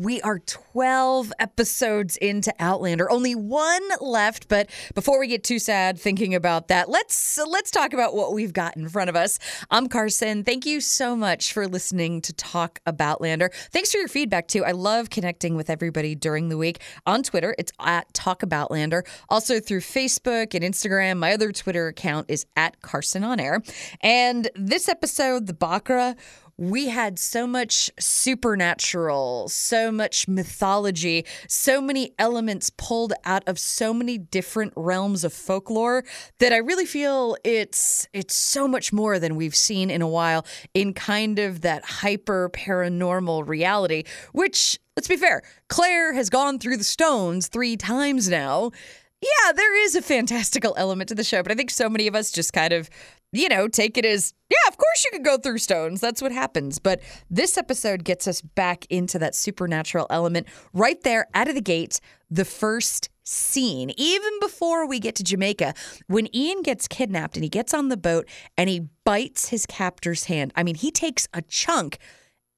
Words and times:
We 0.00 0.20
are 0.20 0.38
12 0.38 1.32
episodes 1.40 2.16
into 2.18 2.54
Outlander. 2.60 3.10
Only 3.10 3.34
one 3.34 3.82
left, 4.00 4.46
but 4.46 4.70
before 4.94 5.18
we 5.18 5.26
get 5.26 5.42
too 5.42 5.58
sad 5.58 5.98
thinking 5.98 6.36
about 6.36 6.68
that, 6.68 6.88
let's 6.88 7.36
let's 7.36 7.72
talk 7.72 7.92
about 7.92 8.14
what 8.14 8.32
we've 8.32 8.52
got 8.52 8.76
in 8.76 8.88
front 8.88 9.10
of 9.10 9.16
us. 9.16 9.40
I'm 9.72 9.88
Carson. 9.88 10.44
Thank 10.44 10.66
you 10.66 10.80
so 10.80 11.16
much 11.16 11.52
for 11.52 11.66
listening 11.66 12.20
to 12.22 12.32
Talk 12.32 12.78
AbOutlander. 12.86 13.52
Thanks 13.72 13.90
for 13.90 13.98
your 13.98 14.06
feedback 14.06 14.46
too. 14.46 14.64
I 14.64 14.70
love 14.70 15.10
connecting 15.10 15.56
with 15.56 15.68
everybody 15.68 16.14
during 16.14 16.48
the 16.48 16.56
week. 16.56 16.80
On 17.04 17.24
Twitter, 17.24 17.56
it's 17.58 17.72
at 17.80 18.14
Talk 18.14 18.42
AbOutlander. 18.42 19.02
Also 19.28 19.58
through 19.58 19.80
Facebook 19.80 20.54
and 20.54 20.62
Instagram. 20.62 21.18
My 21.18 21.32
other 21.32 21.50
Twitter 21.50 21.88
account 21.88 22.26
is 22.28 22.46
at 22.54 22.80
Carson 22.82 23.24
on 23.24 23.40
Air. 23.40 23.64
And 24.00 24.48
this 24.54 24.88
episode, 24.88 25.48
the 25.48 25.54
Bakra 25.54 26.14
we 26.58 26.88
had 26.88 27.20
so 27.20 27.46
much 27.46 27.88
supernatural, 28.00 29.48
so 29.48 29.92
much 29.92 30.26
mythology, 30.26 31.24
so 31.46 31.80
many 31.80 32.12
elements 32.18 32.70
pulled 32.76 33.12
out 33.24 33.44
of 33.46 33.60
so 33.60 33.94
many 33.94 34.18
different 34.18 34.72
realms 34.76 35.22
of 35.22 35.32
folklore 35.32 36.04
that 36.40 36.52
I 36.52 36.56
really 36.56 36.84
feel 36.84 37.36
it's 37.44 38.08
it's 38.12 38.34
so 38.34 38.66
much 38.66 38.92
more 38.92 39.20
than 39.20 39.36
we've 39.36 39.54
seen 39.54 39.88
in 39.88 40.02
a 40.02 40.08
while 40.08 40.44
in 40.74 40.94
kind 40.94 41.38
of 41.38 41.60
that 41.60 41.84
hyper 41.84 42.50
paranormal 42.52 43.46
reality, 43.46 44.02
which 44.32 44.80
let's 44.96 45.08
be 45.08 45.16
fair, 45.16 45.42
Claire 45.68 46.12
has 46.14 46.28
gone 46.28 46.58
through 46.58 46.76
the 46.76 46.84
stones 46.84 47.46
3 47.46 47.76
times 47.76 48.28
now. 48.28 48.72
Yeah, 49.20 49.52
there 49.52 49.84
is 49.84 49.96
a 49.96 50.02
fantastical 50.02 50.74
element 50.76 51.08
to 51.08 51.14
the 51.14 51.24
show, 51.24 51.42
but 51.42 51.50
I 51.50 51.56
think 51.56 51.70
so 51.70 51.88
many 51.88 52.06
of 52.06 52.14
us 52.14 52.30
just 52.30 52.52
kind 52.52 52.72
of 52.72 52.88
you 53.32 53.48
know, 53.48 53.68
take 53.68 53.98
it 53.98 54.04
as, 54.04 54.32
yeah, 54.50 54.56
of 54.68 54.76
course 54.76 55.04
you 55.04 55.10
could 55.10 55.24
go 55.24 55.36
through 55.36 55.58
stones. 55.58 56.00
That's 56.00 56.22
what 56.22 56.32
happens. 56.32 56.78
But 56.78 57.00
this 57.30 57.58
episode 57.58 58.04
gets 58.04 58.26
us 58.26 58.40
back 58.40 58.86
into 58.90 59.18
that 59.18 59.34
supernatural 59.34 60.06
element 60.10 60.46
right 60.72 61.00
there 61.02 61.26
out 61.34 61.48
of 61.48 61.54
the 61.54 61.60
gate, 61.60 62.00
the 62.30 62.44
first 62.44 63.10
scene, 63.24 63.92
even 63.98 64.32
before 64.40 64.86
we 64.86 64.98
get 64.98 65.14
to 65.16 65.22
Jamaica, 65.22 65.74
when 66.06 66.34
Ian 66.34 66.62
gets 66.62 66.88
kidnapped 66.88 67.36
and 67.36 67.44
he 67.44 67.50
gets 67.50 67.74
on 67.74 67.88
the 67.88 67.96
boat 67.96 68.26
and 68.56 68.70
he 68.70 68.88
bites 69.04 69.50
his 69.50 69.66
captor's 69.66 70.24
hand. 70.24 70.52
I 70.56 70.62
mean, 70.62 70.76
he 70.76 70.90
takes 70.90 71.28
a 71.34 71.42
chunk. 71.42 71.98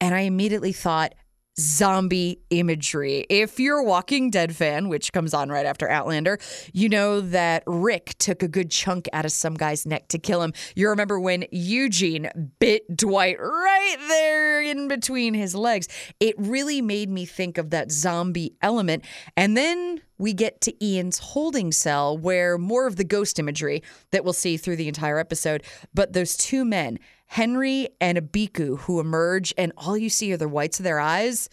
And 0.00 0.14
I 0.14 0.20
immediately 0.20 0.72
thought, 0.72 1.14
zombie 1.60 2.40
imagery. 2.50 3.26
If 3.28 3.60
you're 3.60 3.78
a 3.78 3.84
Walking 3.84 4.30
Dead 4.30 4.56
fan, 4.56 4.88
which 4.88 5.12
comes 5.12 5.34
on 5.34 5.50
right 5.50 5.66
after 5.66 5.88
Outlander, 5.88 6.38
you 6.72 6.88
know 6.88 7.20
that 7.20 7.62
Rick 7.66 8.14
took 8.18 8.42
a 8.42 8.48
good 8.48 8.70
chunk 8.70 9.08
out 9.12 9.24
of 9.24 9.32
some 9.32 9.54
guy's 9.54 9.84
neck 9.84 10.08
to 10.08 10.18
kill 10.18 10.42
him. 10.42 10.52
You 10.74 10.88
remember 10.88 11.20
when 11.20 11.44
Eugene 11.52 12.30
bit 12.58 12.96
Dwight 12.96 13.38
right 13.38 13.96
there 14.08 14.62
in 14.62 14.88
between 14.88 15.34
his 15.34 15.54
legs. 15.54 15.86
It 16.18 16.34
really 16.38 16.80
made 16.80 17.10
me 17.10 17.26
think 17.26 17.58
of 17.58 17.70
that 17.70 17.92
zombie 17.92 18.56
element. 18.62 19.04
And 19.36 19.56
then 19.56 20.00
we 20.18 20.32
get 20.34 20.60
to 20.62 20.84
Ian's 20.84 21.18
holding 21.18 21.72
cell, 21.72 22.16
where 22.16 22.58
more 22.58 22.86
of 22.86 22.96
the 22.96 23.04
ghost 23.04 23.38
imagery 23.38 23.82
that 24.10 24.24
we'll 24.24 24.32
see 24.32 24.56
through 24.56 24.76
the 24.76 24.88
entire 24.88 25.18
episode. 25.18 25.62
But 25.94 26.12
those 26.12 26.36
two 26.36 26.64
men, 26.64 26.98
Henry 27.30 27.88
and 28.00 28.18
Abiku, 28.18 28.76
who 28.80 28.98
emerge, 28.98 29.54
and 29.56 29.72
all 29.76 29.96
you 29.96 30.10
see 30.10 30.32
are 30.32 30.36
the 30.36 30.48
whites 30.48 30.80
of 30.80 30.84
their 30.84 30.98
eyes. 30.98 31.48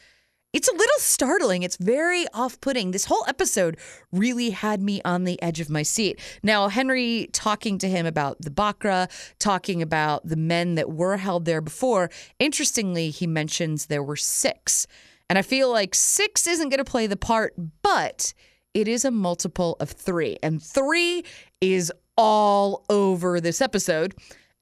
It's 0.51 0.67
a 0.67 0.73
little 0.73 0.97
startling. 0.97 1.61
It's 1.61 1.77
very 1.77 2.25
off 2.33 2.59
putting. 2.61 2.89
This 2.89 3.05
whole 3.05 3.23
episode 3.27 3.77
really 4.11 4.49
had 4.49 4.81
me 4.81 5.03
on 5.05 5.23
the 5.23 5.39
edge 5.39 5.59
of 5.59 5.69
my 5.69 5.83
seat. 5.83 6.19
Now, 6.41 6.67
Henry 6.67 7.29
talking 7.31 7.77
to 7.77 7.87
him 7.87 8.07
about 8.07 8.41
the 8.41 8.49
Bakra, 8.49 9.07
talking 9.37 9.83
about 9.83 10.27
the 10.27 10.35
men 10.35 10.73
that 10.75 10.89
were 10.89 11.17
held 11.17 11.45
there 11.45 11.61
before, 11.61 12.09
interestingly, 12.39 13.11
he 13.11 13.27
mentions 13.27 13.85
there 13.85 14.01
were 14.01 14.15
six. 14.15 14.87
And 15.29 15.37
I 15.37 15.43
feel 15.43 15.71
like 15.71 15.93
six 15.93 16.47
isn't 16.47 16.69
going 16.69 16.83
to 16.83 16.89
play 16.89 17.05
the 17.05 17.17
part, 17.17 17.53
but 17.83 18.33
it 18.73 18.87
is 18.87 19.05
a 19.05 19.11
multiple 19.11 19.77
of 19.79 19.91
three. 19.91 20.37
And 20.41 20.59
three 20.59 21.23
is 21.61 21.93
all 22.17 22.83
over 22.89 23.39
this 23.39 23.61
episode. 23.61 24.15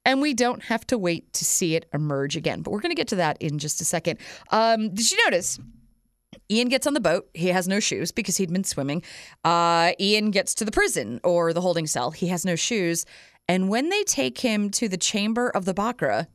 And 0.06 0.22
we 0.22 0.32
don't 0.32 0.62
have 0.62 0.86
to 0.86 0.96
wait 0.96 1.32
to 1.34 1.44
see 1.44 1.74
it 1.74 1.86
emerge 1.92 2.36
again. 2.36 2.62
But 2.62 2.70
we're 2.70 2.80
going 2.80 2.92
to 2.92 2.96
get 2.96 3.08
to 3.08 3.16
that 3.16 3.36
in 3.42 3.58
just 3.58 3.80
a 3.80 3.84
second. 3.84 4.20
Um, 4.50 4.94
did 4.94 5.10
you 5.10 5.18
notice? 5.24 5.58
Ian 6.48 6.68
gets 6.68 6.86
on 6.86 6.94
the 6.94 7.00
boat. 7.00 7.28
He 7.34 7.48
has 7.48 7.66
no 7.66 7.80
shoes 7.80 8.12
because 8.12 8.36
he'd 8.36 8.52
been 8.52 8.62
swimming. 8.62 9.02
Uh, 9.44 9.92
Ian 9.98 10.30
gets 10.30 10.54
to 10.54 10.64
the 10.64 10.70
prison 10.70 11.20
or 11.24 11.52
the 11.52 11.60
holding 11.60 11.88
cell. 11.88 12.12
He 12.12 12.28
has 12.28 12.46
no 12.46 12.54
shoes. 12.54 13.04
And 13.48 13.68
when 13.68 13.88
they 13.88 14.04
take 14.04 14.38
him 14.38 14.70
to 14.70 14.88
the 14.88 14.96
chamber 14.96 15.48
of 15.50 15.64
the 15.64 15.74
Bakra, 15.74 16.28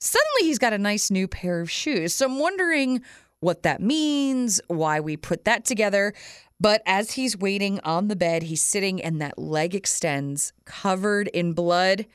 suddenly 0.00 0.42
he's 0.48 0.58
got 0.58 0.72
a 0.72 0.78
nice 0.78 1.10
new 1.10 1.28
pair 1.28 1.60
of 1.60 1.70
shoes. 1.70 2.14
So 2.14 2.26
I'm 2.26 2.38
wondering 2.38 3.02
what 3.40 3.62
that 3.62 3.82
means, 3.82 4.58
why 4.68 5.00
we 5.00 5.18
put 5.18 5.44
that 5.44 5.66
together. 5.66 6.14
But 6.58 6.80
as 6.86 7.12
he's 7.12 7.36
waiting 7.36 7.78
on 7.80 8.08
the 8.08 8.16
bed, 8.16 8.44
he's 8.44 8.62
sitting 8.62 9.02
and 9.02 9.20
that 9.20 9.38
leg 9.38 9.74
extends, 9.74 10.54
covered 10.64 11.28
in 11.28 11.52
blood. 11.52 12.06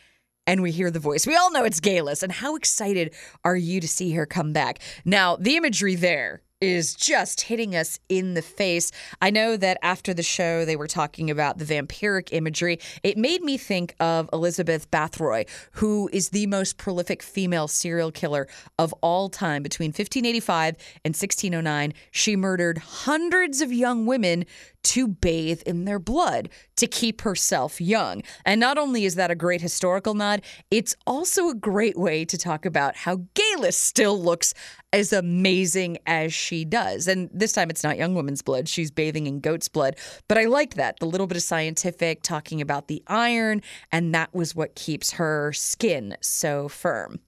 And 0.48 0.64
we 0.64 0.72
hear 0.72 0.90
the 0.90 1.00
voice. 1.00 1.28
We 1.28 1.36
all 1.36 1.52
know 1.52 1.66
it's 1.66 1.82
Geillis. 1.82 2.24
And 2.24 2.32
how 2.32 2.56
excited 2.56 3.14
are 3.44 3.58
you 3.58 3.82
to 3.82 3.88
see 3.88 4.14
her 4.14 4.26
come 4.26 4.54
back? 4.54 4.80
Now, 5.06 5.36
the 5.36 5.58
imagery 5.58 5.96
there 5.96 6.42
is 6.60 6.96
just 6.96 7.42
hitting 7.42 7.76
us 7.76 8.00
in 8.10 8.34
the 8.34 8.42
face. 8.42 8.92
I 9.22 9.30
know 9.30 9.58
that 9.58 9.78
after 9.84 10.14
the 10.14 10.24
show, 10.24 10.66
they 10.66 10.76
were 10.76 10.88
talking 10.88 11.30
about 11.30 11.60
the 11.60 11.66
vampiric 11.66 12.30
imagery. 12.32 12.80
It 13.04 13.18
made 13.18 13.44
me 13.44 13.58
think 13.58 13.96
of 14.00 14.30
Elizabeth 14.34 14.90
Bathory, 14.90 15.48
who 15.74 16.10
is 16.12 16.30
the 16.30 16.48
most 16.48 16.78
prolific 16.78 17.22
female 17.22 17.68
serial 17.68 18.12
killer 18.12 18.48
of 18.80 18.94
all 19.02 19.30
time. 19.30 19.62
Between 19.62 19.90
1585 19.90 20.76
and 21.06 21.14
1609, 21.14 21.94
she 22.12 22.36
murdered 22.36 22.80
hundreds 22.80 23.62
of 23.62 23.72
young 23.72 24.06
women 24.06 24.46
to 24.84 25.08
bathe 25.08 25.62
in 25.66 25.84
their 25.86 26.00
blood 26.00 26.50
to 26.78 26.88
keep 26.88 27.22
herself 27.22 27.82
young. 27.82 28.24
And 28.46 28.60
not 28.60 28.78
only 28.78 29.04
is 29.04 29.16
that 29.16 29.30
a 29.30 29.36
great 29.36 29.62
historical 29.62 30.14
nod, 30.14 30.42
it's 30.72 30.96
also 31.06 31.50
a 31.50 31.56
great 31.56 31.98
way 31.98 32.24
to 32.26 32.38
talk 32.38 32.66
about 32.66 32.96
how 32.96 33.18
Geillis 33.36 33.74
still 33.74 34.18
looks 34.22 34.54
as 34.98 35.14
amazing 35.14 35.98
as 36.06 36.34
she 36.34 36.66
does. 36.66 37.08
And 37.08 37.30
this 37.32 37.54
time 37.54 37.70
it's 37.70 37.84
not 37.84 37.98
young 37.98 38.16
woman's 38.16 38.42
blood, 38.42 38.68
she's 38.68 38.92
bathing 38.92 39.28
in 39.28 39.40
goat's 39.40 39.70
blood. 39.70 39.96
But 40.28 40.38
I 40.38 40.46
like 40.46 40.74
that, 40.74 41.00
the 41.00 41.06
little 41.06 41.28
bit 41.28 41.38
of 41.38 41.44
scientific 41.44 42.24
talking 42.24 42.60
about 42.60 42.88
the 42.88 43.04
iron, 43.08 43.62
and 43.92 44.14
that 44.14 44.34
was 44.34 44.56
what 44.56 44.76
keeps 44.76 45.12
her 45.12 45.54
skin 45.54 46.18
so 46.22 46.68
firm. 46.68 47.20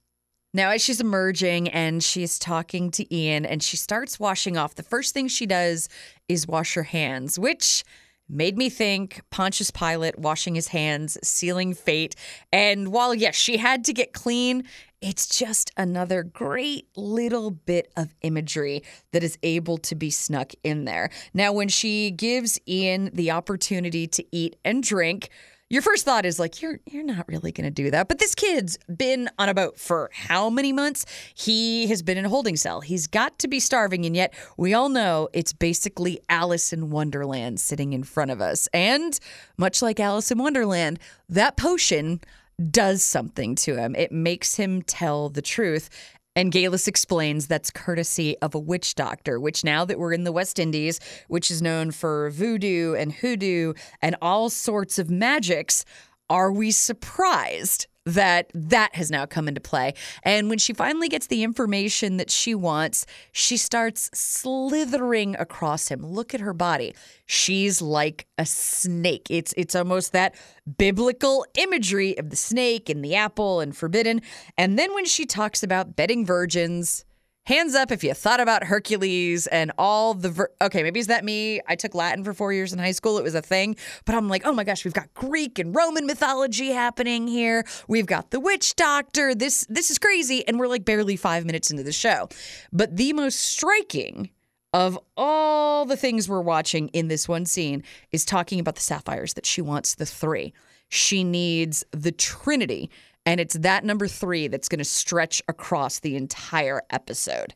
Now, 0.52 0.72
as 0.72 0.81
she's 0.81 1.00
emerging 1.00 1.69
and 1.69 2.03
she's 2.03 2.40
talking 2.40 2.90
to 2.91 3.16
Ian 3.16 3.46
and 3.46 3.62
she 3.62 3.78
starts 3.78 4.19
washing 4.19 4.57
off, 4.57 4.74
the 4.74 4.84
first 4.84 5.13
thing 5.13 5.28
she 5.28 5.46
does 5.46 5.90
is 6.28 6.47
wash 6.47 6.74
her 6.74 6.84
hands, 6.84 7.38
which 7.38 7.84
made 8.28 8.57
me 8.57 8.69
think 8.69 9.22
Pontius 9.30 9.72
Pilate 9.72 10.18
washing 10.18 10.56
his 10.56 10.69
hands, 10.69 11.18
sealing 11.24 11.74
fate. 11.74 12.16
And 12.51 12.91
while, 12.91 13.13
yes, 13.13 13.36
she 13.36 13.57
had 13.57 13.84
to 13.86 13.94
get 13.94 14.13
clean, 14.13 14.63
it's 15.02 15.28
just 15.28 15.72
another 15.78 16.24
great 16.24 16.88
little 16.96 17.52
bit 17.52 17.92
of 17.96 18.14
imagery 18.22 18.84
that 19.12 19.24
is 19.24 19.38
able 19.44 19.78
to 19.78 19.96
be 19.96 20.10
snuck 20.10 20.52
in 20.64 20.86
there. 20.86 21.10
Now, 21.34 21.54
when 21.54 21.70
she 21.70 22.12
gives 22.12 22.60
Ian 22.68 23.12
the 23.14 23.32
opportunity 23.32 24.08
to 24.08 24.26
eat 24.32 24.58
and 24.66 24.84
drink, 24.84 25.30
your 25.70 25.84
first 25.84 26.04
thought 26.04 26.26
is 26.26 26.40
like 26.40 26.64
you're 26.64 26.80
you're 26.88 27.04
not 27.04 27.28
really 27.28 27.52
going 27.52 27.66
to 27.66 27.72
do 27.72 27.92
that. 27.92 28.08
But 28.08 28.18
this 28.18 28.34
kid's 28.34 28.78
been 28.88 29.30
on 29.38 29.50
a 29.50 29.54
boat 29.54 29.80
for 29.80 30.10
how 30.12 30.50
many 30.50 30.74
months? 30.74 31.06
He 31.36 31.86
has 31.88 32.02
been 32.02 32.18
in 32.18 32.26
a 32.26 32.30
holding 32.30 32.56
cell. 32.56 32.81
He's 32.81 33.06
got 33.06 33.38
to 33.40 33.48
be 33.48 33.60
starving 33.60 34.06
and 34.06 34.16
yet 34.16 34.34
we 34.58 34.74
all 34.74 34.90
know 34.90 35.30
it's 35.31 35.54
basically 35.54 36.20
Alice 36.28 36.74
in 36.74 36.90
Wonderland 36.90 37.60
sitting 37.60 37.94
in 37.94 38.04
front 38.04 38.31
of 38.31 38.42
us. 38.42 38.68
And 38.74 39.20
much 39.58 39.84
like 39.84 40.00
Alice 40.00 40.31
in 40.31 40.40
Wonderland, 40.40 40.98
that 41.30 41.56
potion 41.56 42.20
does 42.59 43.03
something 43.03 43.56
to 43.56 43.75
him. 43.75 43.96
It 43.96 44.12
makes 44.12 44.56
him 44.56 44.81
tell 44.81 45.30
the 45.30 45.42
truth. 45.42 45.90
And 46.36 46.52
Geillis 46.52 46.88
explains 46.88 47.47
that's 47.47 47.70
courtesy 47.70 48.38
of 48.40 48.56
a 48.56 48.59
witch 48.59 48.96
doctor, 48.96 49.40
which 49.40 49.64
now 49.64 49.84
that 49.86 50.00
we're 50.00 50.14
in 50.14 50.24
the 50.24 50.31
West 50.31 50.60
Indies, 50.60 51.00
which 51.28 51.51
is 51.51 51.62
known 51.62 51.92
for 51.92 52.30
voodoo 52.30 52.94
and 52.94 53.12
hoodoo 53.12 53.74
and 54.01 54.16
all 54.22 54.50
sorts 54.50 55.00
of 55.00 55.10
magics, 55.10 55.86
are 56.30 56.51
we 56.51 56.72
surprised 56.72 57.88
that 58.14 58.52
that 58.54 58.96
has 58.96 59.12
now 59.12 59.26
come 59.26 59.48
into 59.48 59.62
play. 59.62 59.94
And 60.24 60.50
when 60.50 60.58
she 60.58 60.74
finally 60.74 61.10
gets 61.10 61.28
the 61.28 61.44
information 61.44 62.18
that 62.18 62.32
she 62.32 62.56
wants, 62.56 63.06
she 63.32 63.58
starts 63.58 64.10
slithering 64.14 65.36
across 65.36 65.88
him. 65.90 66.06
Look 66.06 66.34
at 66.34 66.42
her 66.42 66.54
body. 66.54 66.96
She's 67.26 67.82
like 67.82 68.28
a 68.38 68.46
snake. 68.46 69.28
It's 69.30 69.54
it's 69.58 69.76
almost 69.76 70.12
that 70.14 70.36
biblical 70.78 71.46
imagery 71.56 72.18
of 72.18 72.30
the 72.30 72.36
snake 72.36 72.90
and 72.90 73.04
the 73.04 73.16
apple 73.16 73.60
and 73.60 73.76
forbidden. 73.76 74.22
And 74.58 74.78
then 74.78 74.94
when 74.94 75.06
she 75.06 75.26
talks 75.26 75.64
about 75.64 75.96
bedding 75.96 76.26
virgins, 76.26 77.06
Hands 77.45 77.74
up 77.74 77.91
if 77.91 78.03
you 78.03 78.13
thought 78.13 78.39
about 78.39 78.63
Hercules 78.65 79.47
and 79.47 79.71
all 79.77 80.13
the. 80.13 80.30
Ver- 80.30 80.51
okay, 80.62 80.83
maybe 80.83 81.00
is 81.00 81.07
that 81.07 81.25
me? 81.25 81.62
I 81.68 81.75
took 81.75 81.95
Latin 81.95 82.24
for 82.24 82.33
four 82.33 82.53
years 82.53 82.74
in 82.74 82.80
high 82.80 82.91
school. 82.91 83.18
It 83.18 83.24
was 83.24 83.33
a 83.33 83.41
thing. 83.41 83.75
But 84.06 84.13
I'm 84.13 84.30
like, 84.30 84.44
oh 84.45 84.53
my 84.53 84.63
gosh, 84.63 84.86
we've 84.86 84.94
got 84.94 85.12
Greek 85.15 85.57
and 85.57 85.75
Roman 85.75 86.06
mythology 86.06 86.68
happening 86.68 87.27
here. 87.27 87.65
We've 87.88 88.06
got 88.06 88.30
the 88.30 88.39
witch 88.39 88.75
doctor. 88.75 89.33
This 89.33 89.65
this 89.68 89.89
is 89.89 89.97
crazy. 89.97 90.47
And 90.47 90.59
we're 90.59 90.68
like 90.68 90.86
barely 90.86 91.15
five 91.15 91.44
minutes 91.45 91.71
into 91.71 91.81
the 91.81 91.91
show. 91.91 92.30
But 92.71 92.97
the 92.97 93.13
most 93.13 93.39
striking 93.39 94.30
of 94.74 95.00
all 95.18 95.86
the 95.86 95.97
things 95.97 96.30
we're 96.30 96.41
watching 96.41 96.89
in 96.89 97.07
this 97.07 97.27
one 97.27 97.45
scene, 97.45 97.83
is 98.12 98.25
talking 98.25 98.59
about 98.59 98.75
the 98.75 98.81
sapphires 98.81 99.33
that 99.33 99.45
she 99.45 99.62
wants 99.62 99.95
the 99.95 100.06
three. 100.06 100.53
She 100.89 101.24
needs 101.24 101.83
the 101.91 102.12
Trinity. 102.12 102.89
And 103.25 103.39
it's 103.39 103.56
that 103.56 103.83
number 103.83 104.07
three 104.07 104.48
that's 104.48 104.69
going 104.69 104.80
to 104.80 104.86
stretch 104.86 105.42
across 105.48 106.00
the 106.00 106.16
entire 106.16 106.81
episode. 106.89 107.54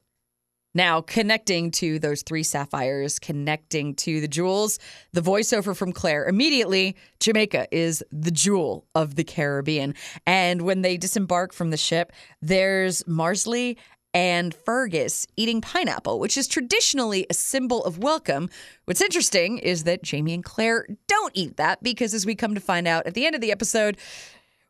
Now, 0.75 1.01
connecting 1.01 1.69
to 1.71 1.99
those 1.99 2.23
three 2.23 2.41
sapphires, 2.41 3.19
connecting 3.19 3.93
to 3.95 4.19
the 4.21 4.27
jewels, 4.27 4.79
the 5.11 5.21
voiceover 5.21 5.75
from 5.75 5.91
Claire 5.93 6.27
immediately 6.27 6.95
Jamaica 7.19 7.67
is 7.71 8.03
the 8.11 8.31
jewel 8.31 8.87
of 8.95 9.15
the 9.15 9.23
Caribbean. 9.23 9.93
And 10.25 10.63
when 10.63 10.81
they 10.81 10.97
disembark 10.97 11.53
from 11.53 11.69
the 11.69 11.77
ship, 11.77 12.11
there's 12.41 13.03
Marsali 13.03 13.77
and 14.15 14.53
Fergus 14.53 15.27
eating 15.35 15.61
pineapple, 15.61 16.19
which 16.19 16.37
is 16.37 16.47
traditionally 16.47 17.25
a 17.29 17.33
symbol 17.35 17.83
of 17.83 17.99
welcome. 17.99 18.49
What's 18.85 19.01
interesting 19.01 19.59
is 19.59 19.83
that 19.83 20.03
Jamie 20.03 20.33
and 20.33 20.43
Claire 20.43 20.87
don't 21.07 21.31
eat 21.35 21.57
that 21.57 21.83
because, 21.83 22.13
as 22.15 22.25
we 22.25 22.35
come 22.35 22.55
to 22.55 22.61
find 22.61 22.87
out 22.87 23.05
at 23.05 23.13
the 23.13 23.25
end 23.25 23.35
of 23.35 23.41
the 23.41 23.51
episode, 23.51 23.97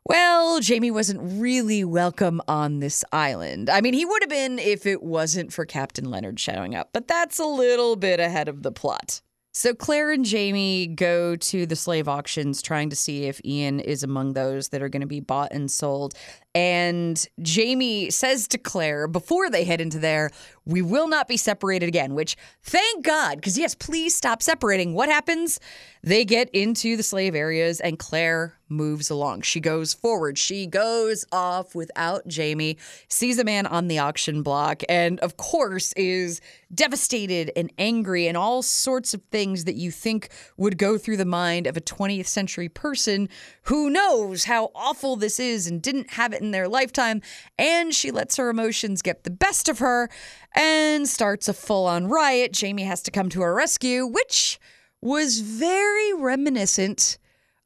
well, 0.04 0.60
Jamie 0.60 0.90
wasn't 0.90 1.20
really 1.40 1.82
welcome 1.82 2.42
on 2.46 2.80
this 2.80 3.04
island. 3.10 3.70
I 3.70 3.80
mean, 3.80 3.94
he 3.94 4.04
would 4.04 4.22
have 4.22 4.30
been 4.30 4.58
if 4.58 4.84
it 4.84 5.02
wasn't 5.02 5.52
for 5.52 5.64
Captain 5.64 6.10
Leonard 6.10 6.38
showing 6.38 6.74
up, 6.74 6.90
but 6.92 7.08
that's 7.08 7.38
a 7.38 7.46
little 7.46 7.96
bit 7.96 8.20
ahead 8.20 8.48
of 8.48 8.62
the 8.62 8.72
plot. 8.72 9.22
So 9.56 9.72
Claire 9.72 10.10
and 10.10 10.24
Jamie 10.24 10.88
go 10.88 11.36
to 11.36 11.64
the 11.64 11.76
slave 11.76 12.08
auctions 12.08 12.60
trying 12.60 12.90
to 12.90 12.96
see 12.96 13.26
if 13.26 13.40
Ian 13.44 13.78
is 13.78 14.02
among 14.02 14.32
those 14.32 14.70
that 14.70 14.82
are 14.82 14.88
going 14.88 15.02
to 15.02 15.06
be 15.06 15.20
bought 15.20 15.52
and 15.52 15.70
sold. 15.70 16.14
And 16.56 17.24
Jamie 17.40 18.10
says 18.10 18.48
to 18.48 18.58
Claire 18.58 19.06
before 19.06 19.48
they 19.48 19.62
head 19.62 19.80
into 19.80 20.00
there, 20.00 20.30
We 20.66 20.82
will 20.82 21.06
not 21.06 21.28
be 21.28 21.36
separated 21.36 21.88
again, 21.88 22.14
which 22.14 22.36
thank 22.64 23.04
God, 23.04 23.36
because 23.36 23.56
yes, 23.56 23.76
please 23.76 24.16
stop 24.16 24.42
separating. 24.42 24.92
What 24.92 25.08
happens? 25.08 25.60
They 26.02 26.24
get 26.24 26.50
into 26.50 26.96
the 26.96 27.04
slave 27.04 27.36
areas 27.36 27.78
and 27.78 27.96
Claire 27.96 28.58
moves 28.68 29.10
along. 29.10 29.42
She 29.42 29.60
goes 29.60 29.94
forward. 29.94 30.38
She 30.38 30.66
goes 30.66 31.24
off 31.32 31.74
without 31.74 32.26
Jamie, 32.26 32.78
sees 33.08 33.38
a 33.38 33.44
man 33.44 33.66
on 33.66 33.88
the 33.88 33.98
auction 33.98 34.42
block, 34.42 34.82
and 34.88 35.20
of 35.20 35.36
course 35.36 35.92
is 35.94 36.40
devastated 36.74 37.52
and 37.56 37.72
angry 37.78 38.26
and 38.26 38.36
all 38.36 38.62
sorts 38.62 39.14
of 39.14 39.22
things 39.30 39.64
that 39.64 39.76
you 39.76 39.90
think 39.90 40.28
would 40.56 40.78
go 40.78 40.98
through 40.98 41.16
the 41.16 41.24
mind 41.24 41.66
of 41.66 41.76
a 41.76 41.80
20th 41.80 42.26
century 42.26 42.68
person 42.68 43.28
who 43.64 43.88
knows 43.90 44.44
how 44.44 44.70
awful 44.74 45.16
this 45.16 45.38
is 45.38 45.66
and 45.66 45.82
didn't 45.82 46.10
have 46.12 46.32
it 46.32 46.42
in 46.42 46.50
their 46.50 46.68
lifetime, 46.68 47.22
and 47.58 47.94
she 47.94 48.10
lets 48.10 48.36
her 48.36 48.48
emotions 48.48 49.02
get 49.02 49.24
the 49.24 49.30
best 49.30 49.68
of 49.68 49.78
her 49.78 50.08
and 50.54 51.08
starts 51.08 51.48
a 51.48 51.54
full 51.54 51.86
on 51.86 52.06
riot. 52.06 52.52
Jamie 52.52 52.82
has 52.82 53.02
to 53.02 53.10
come 53.10 53.28
to 53.28 53.42
her 53.42 53.54
rescue, 53.54 54.06
which 54.06 54.58
was 55.00 55.40
very 55.40 56.14
reminiscent 56.14 57.18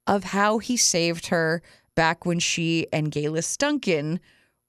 of 0.08 0.24
how 0.24 0.58
he 0.58 0.76
saved 0.76 1.28
her 1.28 1.62
back 1.94 2.26
when 2.26 2.38
she 2.38 2.86
and 2.92 3.12
Geillis 3.12 3.56
Duncan 3.56 4.18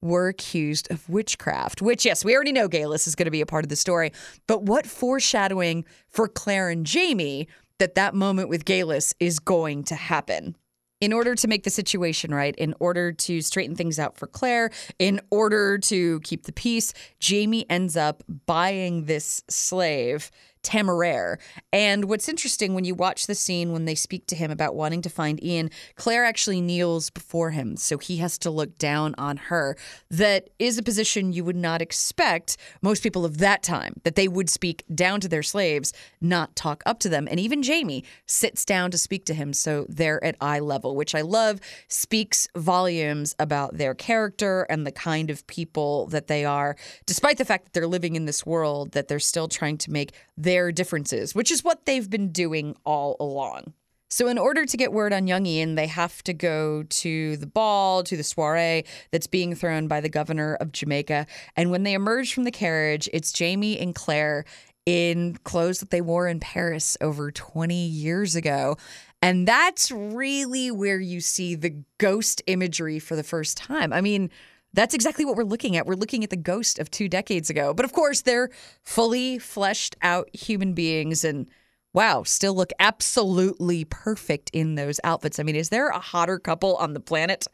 were 0.02 0.28
accused 0.28 0.90
of 0.92 1.10
witchcraft, 1.10 1.82
which, 1.82 2.06
yes, 2.06 2.24
we 2.24 2.36
already 2.36 2.52
know 2.52 2.70
Geillis 2.70 3.08
is 3.08 3.16
going 3.16 3.26
to 3.26 3.32
be 3.32 3.42
a 3.42 3.46
part 3.46 3.66
of 3.66 3.70
the 3.70 3.76
story. 3.76 4.12
But 4.48 4.64
what 4.64 4.86
foreshadowing 4.86 5.86
for 6.10 6.28
Claire 6.28 6.70
and 6.70 6.86
Jamie 6.86 7.48
that 7.80 7.96
that 7.96 8.14
moment 8.14 8.50
with 8.50 8.66
Geillis 8.66 9.14
is 9.20 9.40
going 9.40 9.84
to 9.86 9.96
happen 9.96 10.56
in 11.02 11.14
order 11.14 11.34
to 11.34 11.48
make 11.48 11.64
the 11.64 11.70
situation 11.70 12.34
right, 12.34 12.56
in 12.58 12.76
order 12.80 13.14
to 13.14 13.42
straighten 13.42 13.76
things 13.76 14.00
out 14.00 14.18
for 14.18 14.28
Claire, 14.28 14.70
in 15.00 15.22
order 15.32 15.78
to 15.78 16.20
keep 16.22 16.44
the 16.44 16.52
peace, 16.52 16.94
Jamie 17.20 17.66
ends 17.70 17.96
up 17.96 18.22
buying 18.46 19.06
this 19.06 19.42
slave 19.50 20.30
Temeraire. 20.64 21.38
And 21.72 22.06
what's 22.06 22.28
interesting 22.28 22.74
when 22.74 22.84
you 22.84 22.96
watch 22.96 23.28
the 23.28 23.36
scene 23.36 23.72
when 23.72 23.86
they 23.86 23.96
speak 23.96 24.28
to 24.28 24.36
him 24.36 24.52
about 24.52 24.76
wanting 24.76 25.02
to 25.04 25.10
find 25.10 25.44
Ian, 25.44 25.70
Claire 25.96 26.26
actually 26.26 26.62
kneels 26.62 27.10
before 27.10 27.52
him, 27.52 27.78
so 27.78 27.98
he 27.98 28.18
has 28.18 28.38
to 28.40 28.50
look 28.50 28.78
down 28.78 29.16
on 29.18 29.38
her. 29.38 29.78
That 30.10 30.50
is 30.60 30.78
a 30.78 30.84
position 30.84 31.32
you 31.34 31.44
would 31.44 31.56
not 31.56 31.82
expect 31.82 32.58
most 32.82 33.04
people 33.04 33.26
of 33.26 33.38
that 33.38 33.64
time, 33.64 33.96
that 34.04 34.16
they 34.16 34.28
would 34.28 34.50
speak 34.50 34.84
down 34.94 35.22
to 35.22 35.30
their 35.30 35.44
slaves, 35.44 35.94
not 36.20 36.56
talk 36.56 36.84
up 36.86 37.00
to 37.00 37.10
them. 37.10 37.28
And 37.30 37.40
even 37.40 37.64
Jamie 37.64 38.04
sits 38.26 38.66
down 38.66 38.92
to 38.92 38.98
speak 38.98 39.26
to 39.26 39.34
him, 39.34 39.54
so 39.54 39.86
they're 39.88 40.24
at 40.24 40.36
eye 40.42 40.60
level, 40.60 40.96
which 40.96 41.16
I 41.16 41.22
love, 41.22 41.60
speaks 41.88 42.48
volumes 42.56 43.36
about 43.40 43.78
their 43.78 43.94
character 43.94 44.66
and 44.70 44.86
the 44.86 44.92
kind 44.92 45.30
of 45.30 45.48
people 45.48 46.08
that 46.08 46.28
they 46.28 46.44
are, 46.46 46.76
despite 47.06 47.38
the 47.38 47.46
fact 47.46 47.66
that 47.66 47.74
they're 47.74 47.88
living 47.88 48.16
in 48.16 48.26
this 48.26 48.46
world 48.46 48.92
that 48.92 49.08
they're 49.08 49.20
still 49.20 49.48
trying 49.48 49.78
to 49.78 49.92
make 49.92 50.12
their 50.50 50.72
differences, 50.72 51.36
which 51.36 51.52
is 51.52 51.64
what 51.64 51.86
they've 51.86 52.10
been 52.10 52.32
doing 52.32 52.76
all 52.84 53.16
along. 53.20 53.72
So, 54.10 54.28
in 54.28 54.40
order 54.40 54.66
to 54.66 54.78
get 54.78 54.92
word 54.92 55.14
on 55.14 55.28
young 55.28 55.46
Ian, 55.46 55.76
they 55.76 55.86
have 55.86 56.24
to 56.24 56.34
go 56.34 56.82
to 56.82 57.38
the 57.38 57.46
ball, 57.46 58.02
to 58.04 58.18
the 58.18 58.24
soiree 58.24 58.86
that's 59.12 59.28
being 59.28 59.54
thrown 59.54 59.88
by 59.88 60.02
the 60.02 60.10
governor 60.10 60.56
of 60.56 60.72
Jamaica. 60.72 61.28
And 61.56 61.70
when 61.70 61.84
they 61.84 61.94
emerge 61.94 62.34
from 62.34 62.46
the 62.46 62.52
carriage, 62.52 63.08
it's 63.14 63.32
Jamie 63.32 63.78
and 63.78 63.94
Claire 63.94 64.46
in 64.88 65.38
clothes 65.44 65.82
that 65.82 65.92
they 65.92 66.02
wore 66.02 66.28
in 66.28 66.40
Paris 66.40 66.98
over 67.00 67.30
20 67.30 67.76
years 67.76 68.36
ago. 68.36 68.76
And 69.22 69.48
that's 69.48 69.92
really 69.92 70.72
where 70.72 71.00
you 71.00 71.22
see 71.22 71.54
the 71.54 71.76
ghost 72.00 72.42
imagery 72.48 72.98
for 72.98 73.16
the 73.16 73.22
first 73.22 73.56
time. 73.56 73.94
I 73.94 74.02
mean, 74.02 74.32
that's 74.74 74.94
exactly 74.94 75.26
what 75.26 75.36
we're 75.36 75.44
looking 75.44 75.76
at. 75.76 75.86
We're 75.86 75.96
looking 75.96 76.24
at 76.24 76.30
the 76.30 76.38
ghost 76.38 76.80
of 76.80 76.92
two 76.92 77.10
decades 77.10 77.50
ago. 77.50 77.74
But 77.74 77.86
of 77.86 77.94
course, 77.94 78.22
they're 78.22 78.50
fully 78.84 79.40
fleshed 79.40 79.96
out 80.02 80.30
human 80.34 80.74
beings 80.74 81.24
and 81.24 81.50
wow, 81.94 82.24
still 82.24 82.54
look 82.54 82.72
absolutely 82.80 83.84
perfect 83.86 84.52
in 84.54 84.76
those 84.76 85.00
outfits. 85.04 85.40
I 85.40 85.44
mean, 85.44 85.56
is 85.56 85.70
there 85.70 85.90
a 85.90 86.00
hotter 86.00 86.38
couple 86.38 86.76
on 86.76 86.94
the 86.94 87.00
planet? 87.00 87.48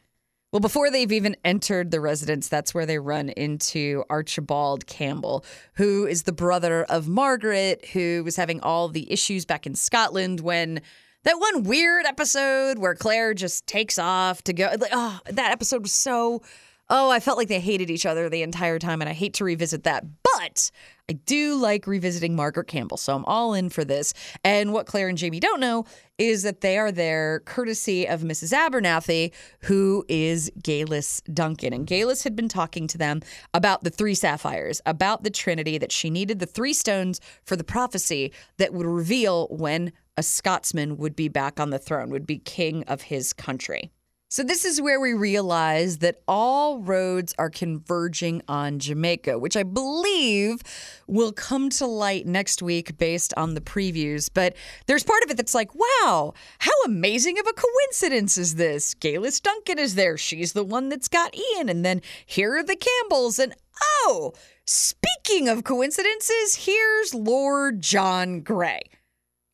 Well, 0.52 0.60
before 0.60 0.90
they've 0.90 1.12
even 1.12 1.36
entered 1.44 1.92
the 1.92 2.00
residence, 2.00 2.48
that's 2.48 2.74
where 2.74 2.86
they 2.86 3.00
run 3.00 3.30
into 3.30 4.04
Archibald 4.10 4.88
Campbell, 4.88 5.44
who 5.74 6.06
is 6.06 6.24
the 6.24 6.32
brother 6.32 6.86
of 6.86 7.08
Margaret, 7.08 7.86
who 7.94 8.24
was 8.24 8.36
having 8.36 8.62
all 8.62 8.88
the 8.88 9.12
issues 9.12 9.46
back 9.46 9.66
in 9.66 9.76
Scotland 9.76 10.40
when 10.42 10.82
that 11.24 11.40
one 11.40 11.64
weird 11.64 12.06
episode 12.06 12.78
where 12.78 12.96
Claire 12.96 13.34
just 13.34 13.68
takes 13.68 13.98
off 13.98 14.44
to 14.44 14.54
go. 14.54 14.70
Like, 14.80 14.92
oh, 14.94 15.20
that 15.26 15.52
episode 15.52 15.82
was 15.82 15.94
so 15.94 16.42
oh, 16.90 17.10
I 17.10 17.20
felt 17.20 17.38
like 17.38 17.48
they 17.48 17.60
hated 17.60 17.90
each 17.90 18.06
other 18.06 18.30
the 18.30 18.44
entire 18.44 18.80
time, 18.80 19.02
and 19.02 19.10
I 19.10 19.14
hate 19.14 19.34
to 19.36 19.44
revisit 19.44 19.84
that. 19.84 20.04
But 20.24 20.70
I 21.10 21.14
do 21.14 21.56
like 21.56 21.88
revisiting 21.88 22.36
Margaret 22.36 22.68
Campbell, 22.68 22.98
so 22.98 23.16
I'm 23.16 23.26
all 23.26 23.54
in 23.54 23.70
for 23.70 23.84
this. 23.84 24.14
And 24.44 24.74
what 24.74 24.86
Claire 24.86 25.08
and 25.08 25.18
Jamie 25.18 25.40
don't 25.40 25.60
know 25.60 25.86
is 26.18 26.44
that 26.44 26.62
they 26.62 26.78
are 26.78 26.92
there 26.92 27.42
courtesy 27.46 28.08
of 28.08 28.22
Mrs. 28.22 28.54
Abernathy, 28.54 29.32
who 29.62 30.06
is 30.08 30.52
Geillis 30.62 31.22
Duncan. 31.34 31.74
And 31.74 31.88
Geillis 31.88 32.24
had 32.24 32.36
been 32.36 32.50
talking 32.50 32.88
to 32.88 32.98
them 32.98 33.22
about 33.54 33.84
the 33.84 33.90
three 33.90 34.16
sapphires, 34.16 34.82
about 34.86 35.24
the 35.24 35.30
Trinity, 35.30 35.78
that 35.78 35.92
she 35.92 36.10
needed 36.10 36.40
the 36.40 36.46
three 36.46 36.74
stones 36.74 37.20
for 37.44 37.56
the 37.56 37.64
prophecy 37.64 38.32
that 38.58 38.74
would 38.74 38.86
reveal 38.86 39.48
when 39.50 39.92
a 40.18 40.24
Scotsman 40.24 40.98
would 40.98 41.16
be 41.16 41.28
back 41.28 41.60
on 41.60 41.70
the 41.70 41.80
throne, 41.80 42.10
would 42.10 42.28
be 42.28 42.38
king 42.40 42.84
of 42.84 43.04
his 43.04 43.34
country. 43.34 43.92
So, 44.28 44.42
this 44.42 44.66
is 44.66 44.82
where 44.82 45.00
we 45.00 45.14
realize 45.14 46.00
that 46.00 46.22
all 46.28 46.80
roads 46.80 47.36
are 47.38 47.50
converging 47.50 48.42
on 48.48 48.80
Jamaica, 48.80 49.38
which 49.38 49.56
I 49.56 49.62
believe 49.62 50.62
will 51.08 51.32
come 51.32 51.70
to 51.72 51.86
light 51.86 52.26
next 52.26 52.64
week 52.64 52.98
based 52.98 53.36
on 53.38 53.54
the 53.54 53.62
previews. 53.62 54.30
But 54.34 54.56
there's 54.88 55.04
part 55.04 55.24
of 55.24 55.30
it 55.30 55.38
that's 55.38 55.54
like, 55.54 55.70
wow, 55.76 56.34
how 56.58 56.72
amazing 56.86 57.38
of 57.38 57.46
a 57.46 57.54
coincidence 57.54 58.36
is 58.36 58.56
this? 58.56 58.96
Geillis 58.96 59.40
Duncan 59.40 59.78
is 59.78 59.94
there. 59.94 60.18
She's 60.18 60.54
the 60.54 60.64
one 60.64 60.90
that's 60.90 61.08
got 61.08 61.36
Ian. 61.38 61.70
And 61.70 61.86
then 61.86 62.02
here 62.26 62.58
are 62.58 62.64
the 62.64 62.76
Campbells. 62.76 63.38
And 63.38 63.54
oh, 63.80 64.34
speaking 64.66 65.48
of 65.48 65.64
coincidences, 65.64 66.66
here's 66.66 67.14
Lord 67.14 67.80
John 67.80 68.42
Grey. 68.42 68.82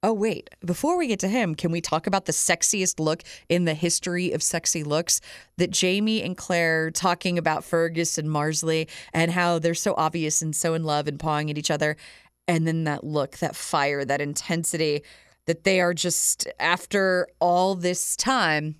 Oh, 0.03 0.13
wait. 0.13 0.49
Before 0.65 0.97
we 0.97 1.05
get 1.05 1.19
to 1.19 1.27
him, 1.27 1.53
can 1.53 1.71
we 1.71 1.79
talk 1.79 2.07
about 2.07 2.25
the 2.25 2.31
sexiest 2.31 2.99
look 2.99 3.21
in 3.49 3.65
the 3.65 3.75
history 3.75 4.31
of 4.31 4.41
sexy 4.41 4.83
looks? 4.83 5.21
That 5.57 5.69
Jamie 5.69 6.23
and 6.23 6.35
Claire 6.35 6.89
talking 6.89 7.37
about 7.37 7.63
Fergus 7.63 8.17
and 8.17 8.27
Marsali 8.27 8.89
and 9.13 9.29
how 9.29 9.59
they're 9.59 9.75
so 9.75 9.93
obvious 9.97 10.41
and 10.41 10.55
so 10.55 10.73
in 10.73 10.83
love 10.83 11.07
and 11.07 11.19
pawing 11.19 11.51
at 11.51 11.57
each 11.57 11.69
other. 11.69 11.97
And 12.47 12.65
then 12.65 12.85
that 12.85 13.03
look, 13.03 13.37
that 13.37 13.55
fire, 13.55 14.03
that 14.03 14.21
intensity 14.21 15.03
that 15.45 15.65
they 15.65 15.79
are 15.79 15.93
just, 15.93 16.47
after 16.59 17.27
all 17.39 17.75
this 17.75 18.15
time, 18.15 18.77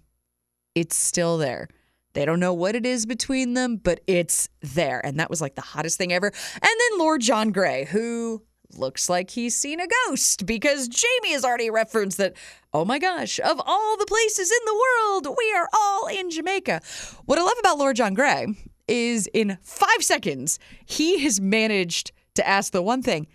it's 0.74 0.96
still 0.96 1.38
there. 1.38 1.68
They 2.13 2.25
don't 2.25 2.40
know 2.40 2.54
what 2.54 2.75
it 2.75 2.86
is 2.86 3.06
between 3.06 3.54
them, 3.54 3.78
but 3.78 4.01
it's 4.08 4.50
there. 4.62 5.06
And 5.06 5.20
that 5.20 5.30
was 5.30 5.40
like 5.40 5.54
the 5.54 5.62
hottest 5.62 6.00
thing 6.00 6.12
ever. 6.12 6.28
And 6.28 6.63
then 6.63 7.00
Lord 7.00 7.22
John 7.22 7.51
Grey, 7.51 7.86
who 7.86 8.42
looks 8.78 9.10
like 9.10 9.32
he's 9.32 9.56
seen 9.56 9.80
a 9.80 9.88
ghost 10.08 10.46
because 10.46 10.88
Jamie 10.88 11.34
has 11.34 11.44
already 11.46 11.70
referenced 11.70 12.18
that, 12.18 12.34
oh 12.74 12.86
my 12.86 13.00
gosh, 13.00 13.40
of 13.40 13.62
all 13.66 13.98
the 13.98 14.06
places 14.06 14.51
in 14.51 14.66
the 14.66 14.74
world, 14.74 15.38
we 15.38 15.54
are 15.56 15.68
all 15.74 16.08
in 16.08 16.30
Jamaica. 16.30 16.82
What 17.25 17.40
I 17.40 17.44
love 17.44 17.58
about 17.60 17.78
Lord 17.78 17.96
John 17.96 18.13
Grey 18.13 18.48
is 18.88 19.28
in 19.34 19.58
five 19.62 20.01
seconds, 20.01 20.60
he 20.86 21.20
has 21.20 21.40
managed 21.40 22.12
to 22.36 22.48
ask 22.48 22.72
the 22.72 22.82
one 22.82 23.01
thing 23.01 23.28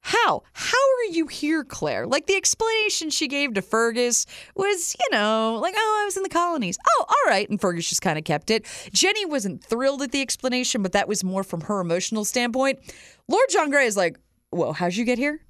How? 0.00 0.42
How 0.52 0.76
are 0.76 1.12
you 1.12 1.26
here, 1.28 1.64
Claire? 1.64 2.06
Like 2.06 2.26
the 2.26 2.34
explanation 2.34 3.10
she 3.10 3.28
gave 3.28 3.54
to 3.54 3.62
Fergus 3.62 4.26
was, 4.56 4.96
you 4.98 5.16
know, 5.16 5.58
like, 5.62 5.74
oh, 5.76 6.00
I 6.02 6.04
was 6.04 6.16
in 6.16 6.22
the 6.24 6.28
colonies. 6.28 6.76
Oh, 6.88 7.04
all 7.08 7.30
right. 7.30 7.48
And 7.48 7.60
Fergus 7.60 7.88
just 7.88 8.02
kind 8.02 8.18
of 8.18 8.24
kept 8.24 8.50
it. 8.50 8.66
Jenny 8.92 9.24
wasn't 9.24 9.64
thrilled 9.64 10.02
at 10.02 10.12
the 10.12 10.20
explanation, 10.20 10.82
but 10.82 10.92
that 10.92 11.08
was 11.08 11.22
more 11.22 11.44
from 11.44 11.62
her 11.62 11.80
emotional 11.80 12.24
standpoint. 12.24 12.80
Lord 13.28 13.46
John 13.50 13.70
Grey 13.70 13.86
is 13.86 13.96
like, 13.96 14.18
whoa, 14.52 14.72
how'd 14.72 14.94
you 14.94 15.04
get 15.04 15.18
here? 15.18 15.40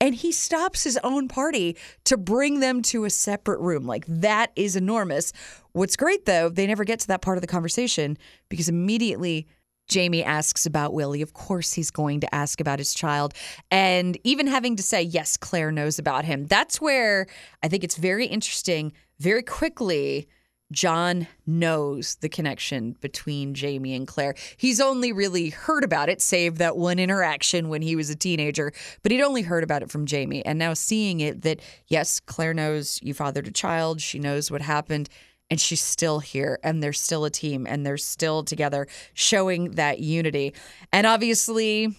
And 0.00 0.14
he 0.14 0.32
stops 0.32 0.82
his 0.82 0.98
own 1.04 1.28
party 1.28 1.76
to 2.04 2.16
bring 2.16 2.58
them 2.58 2.82
to 2.82 3.04
a 3.04 3.10
separate 3.10 3.60
room. 3.60 3.86
Like, 3.86 4.04
that 4.08 4.50
is 4.56 4.74
enormous. 4.74 5.32
What's 5.72 5.94
great, 5.94 6.26
though, 6.26 6.48
they 6.48 6.66
never 6.66 6.84
get 6.84 6.98
to 7.00 7.08
that 7.08 7.22
part 7.22 7.38
of 7.38 7.40
the 7.40 7.46
conversation 7.46 8.18
because 8.48 8.68
immediately 8.68 9.46
Jamie 9.88 10.24
asks 10.24 10.66
about 10.66 10.92
Willie. 10.92 11.22
Of 11.22 11.34
course, 11.34 11.72
he's 11.72 11.90
going 11.90 12.20
to 12.20 12.34
ask 12.34 12.60
about 12.60 12.80
his 12.80 12.94
child. 12.94 13.34
And 13.70 14.18
even 14.24 14.48
having 14.48 14.74
to 14.76 14.82
say, 14.82 15.02
yes, 15.02 15.36
Claire 15.36 15.70
knows 15.70 15.98
about 15.98 16.24
him. 16.24 16.46
That's 16.46 16.80
where 16.80 17.26
I 17.62 17.68
think 17.68 17.84
it's 17.84 17.96
very 17.96 18.26
interesting. 18.26 18.92
Very 19.20 19.42
quickly, 19.42 20.28
John 20.72 21.28
knows 21.46 22.16
the 22.16 22.28
connection 22.28 22.96
between 23.00 23.54
Jamie 23.54 23.94
and 23.94 24.06
Claire. 24.06 24.34
He's 24.56 24.80
only 24.80 25.12
really 25.12 25.50
heard 25.50 25.84
about 25.84 26.08
it, 26.08 26.20
save 26.20 26.58
that 26.58 26.76
one 26.76 26.98
interaction 26.98 27.68
when 27.68 27.82
he 27.82 27.94
was 27.94 28.10
a 28.10 28.16
teenager, 28.16 28.72
but 29.02 29.12
he'd 29.12 29.22
only 29.22 29.42
heard 29.42 29.62
about 29.62 29.82
it 29.82 29.90
from 29.90 30.06
Jamie. 30.06 30.44
And 30.44 30.58
now 30.58 30.74
seeing 30.74 31.20
it 31.20 31.42
that, 31.42 31.60
yes, 31.86 32.18
Claire 32.20 32.54
knows 32.54 32.98
you 33.02 33.14
fathered 33.14 33.46
a 33.46 33.52
child, 33.52 34.00
she 34.00 34.18
knows 34.18 34.50
what 34.50 34.62
happened 34.62 35.08
and 35.50 35.60
she's 35.60 35.82
still 35.82 36.20
here 36.20 36.58
and 36.64 36.82
they're 36.82 36.94
still 36.94 37.26
a 37.26 37.30
team 37.30 37.66
and 37.66 37.84
they're 37.84 37.98
still 37.98 38.42
together 38.42 38.86
showing 39.12 39.72
that 39.72 39.98
unity. 39.98 40.54
And 40.92 41.06
obviously, 41.06 41.94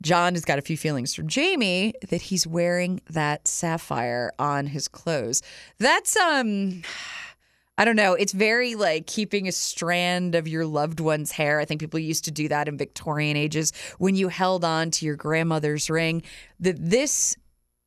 John 0.00 0.34
has 0.34 0.44
got 0.44 0.58
a 0.58 0.62
few 0.62 0.76
feelings 0.76 1.14
for 1.14 1.22
Jamie 1.22 1.94
that 2.08 2.22
he's 2.22 2.46
wearing 2.46 3.00
that 3.10 3.46
sapphire 3.46 4.32
on 4.38 4.66
his 4.66 4.88
clothes. 4.88 5.42
That's 5.78 6.16
um 6.16 6.82
I 7.76 7.84
don't 7.84 7.96
know. 7.96 8.14
It's 8.14 8.32
very 8.32 8.76
like 8.76 9.06
keeping 9.06 9.48
a 9.48 9.52
strand 9.52 10.34
of 10.34 10.46
your 10.46 10.64
loved 10.64 11.00
one's 11.00 11.32
hair. 11.32 11.58
I 11.58 11.64
think 11.64 11.80
people 11.80 11.98
used 11.98 12.24
to 12.26 12.30
do 12.30 12.48
that 12.48 12.68
in 12.68 12.78
Victorian 12.78 13.36
ages 13.36 13.72
when 13.98 14.14
you 14.14 14.28
held 14.28 14.64
on 14.64 14.90
to 14.92 15.06
your 15.06 15.16
grandmother's 15.16 15.90
ring. 15.90 16.22
That 16.60 16.76
this 16.78 17.36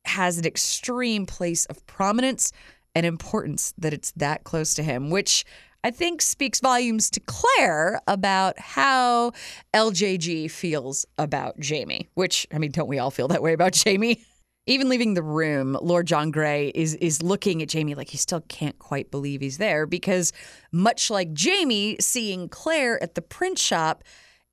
has 0.04 0.38
an 0.38 0.44
extreme 0.44 1.24
place 1.24 1.64
of 1.66 1.86
prominence 1.86 2.52
and 2.94 3.06
importance 3.06 3.72
that 3.78 3.94
it's 3.94 4.10
that 4.12 4.44
close 4.44 4.74
to 4.74 4.82
him, 4.82 5.08
which 5.10 5.44
I 5.84 5.90
think 5.90 6.20
speaks 6.20 6.60
volumes 6.60 7.08
to 7.10 7.20
Claire 7.20 8.00
about 8.06 8.58
how 8.58 9.32
LJG 9.72 10.50
feels 10.50 11.06
about 11.16 11.58
Jamie, 11.60 12.08
which, 12.14 12.46
I 12.52 12.58
mean, 12.58 12.72
don't 12.72 12.88
we 12.88 12.98
all 12.98 13.10
feel 13.10 13.28
that 13.28 13.42
way 13.42 13.52
about 13.52 13.72
Jamie? 13.72 14.22
Even 14.68 14.90
leaving 14.90 15.14
the 15.14 15.22
room, 15.22 15.78
Lord 15.80 16.06
John 16.06 16.30
Grey 16.30 16.70
is 16.74 16.94
is 16.96 17.22
looking 17.22 17.62
at 17.62 17.70
Jamie 17.70 17.94
like 17.94 18.10
he 18.10 18.18
still 18.18 18.42
can't 18.48 18.78
quite 18.78 19.10
believe 19.10 19.40
he's 19.40 19.56
there 19.56 19.86
because 19.86 20.30
much 20.70 21.10
like 21.10 21.32
Jamie 21.32 21.96
seeing 22.00 22.50
Claire 22.50 23.02
at 23.02 23.14
the 23.14 23.22
print 23.22 23.58
shop, 23.58 24.04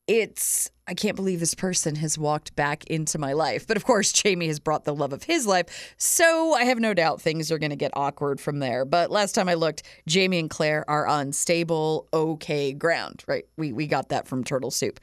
it's 0.07 0.71
I 0.87 0.93
can't 0.93 1.17
believe 1.17 1.41
this 1.41 1.53
person 1.53 1.95
has 1.95 2.17
walked 2.17 2.55
back 2.55 2.85
into 2.85 3.17
my 3.17 3.33
life. 3.33 3.67
But 3.67 3.75
of 3.75 3.83
course, 3.83 4.13
Jamie 4.13 4.47
has 4.47 4.57
brought 4.57 4.85
the 4.85 4.95
love 4.95 5.11
of 5.11 5.23
his 5.23 5.45
life. 5.45 5.95
So 5.97 6.53
I 6.53 6.63
have 6.63 6.79
no 6.79 6.93
doubt 6.93 7.21
things 7.21 7.51
are 7.51 7.59
going 7.59 7.71
to 7.71 7.75
get 7.75 7.91
awkward 7.93 8.39
from 8.39 8.59
there. 8.59 8.85
But 8.85 9.11
last 9.11 9.35
time 9.35 9.49
I 9.49 9.55
looked, 9.55 9.83
Jamie 10.07 10.39
and 10.39 10.49
Claire 10.49 10.89
are 10.89 11.07
on 11.07 11.33
stable, 11.33 12.07
okay 12.13 12.71
ground, 12.71 13.25
right? 13.27 13.43
We, 13.57 13.73
we 13.73 13.85
got 13.85 14.09
that 14.09 14.29
from 14.29 14.45
Turtle 14.45 14.71
Soup. 14.71 14.97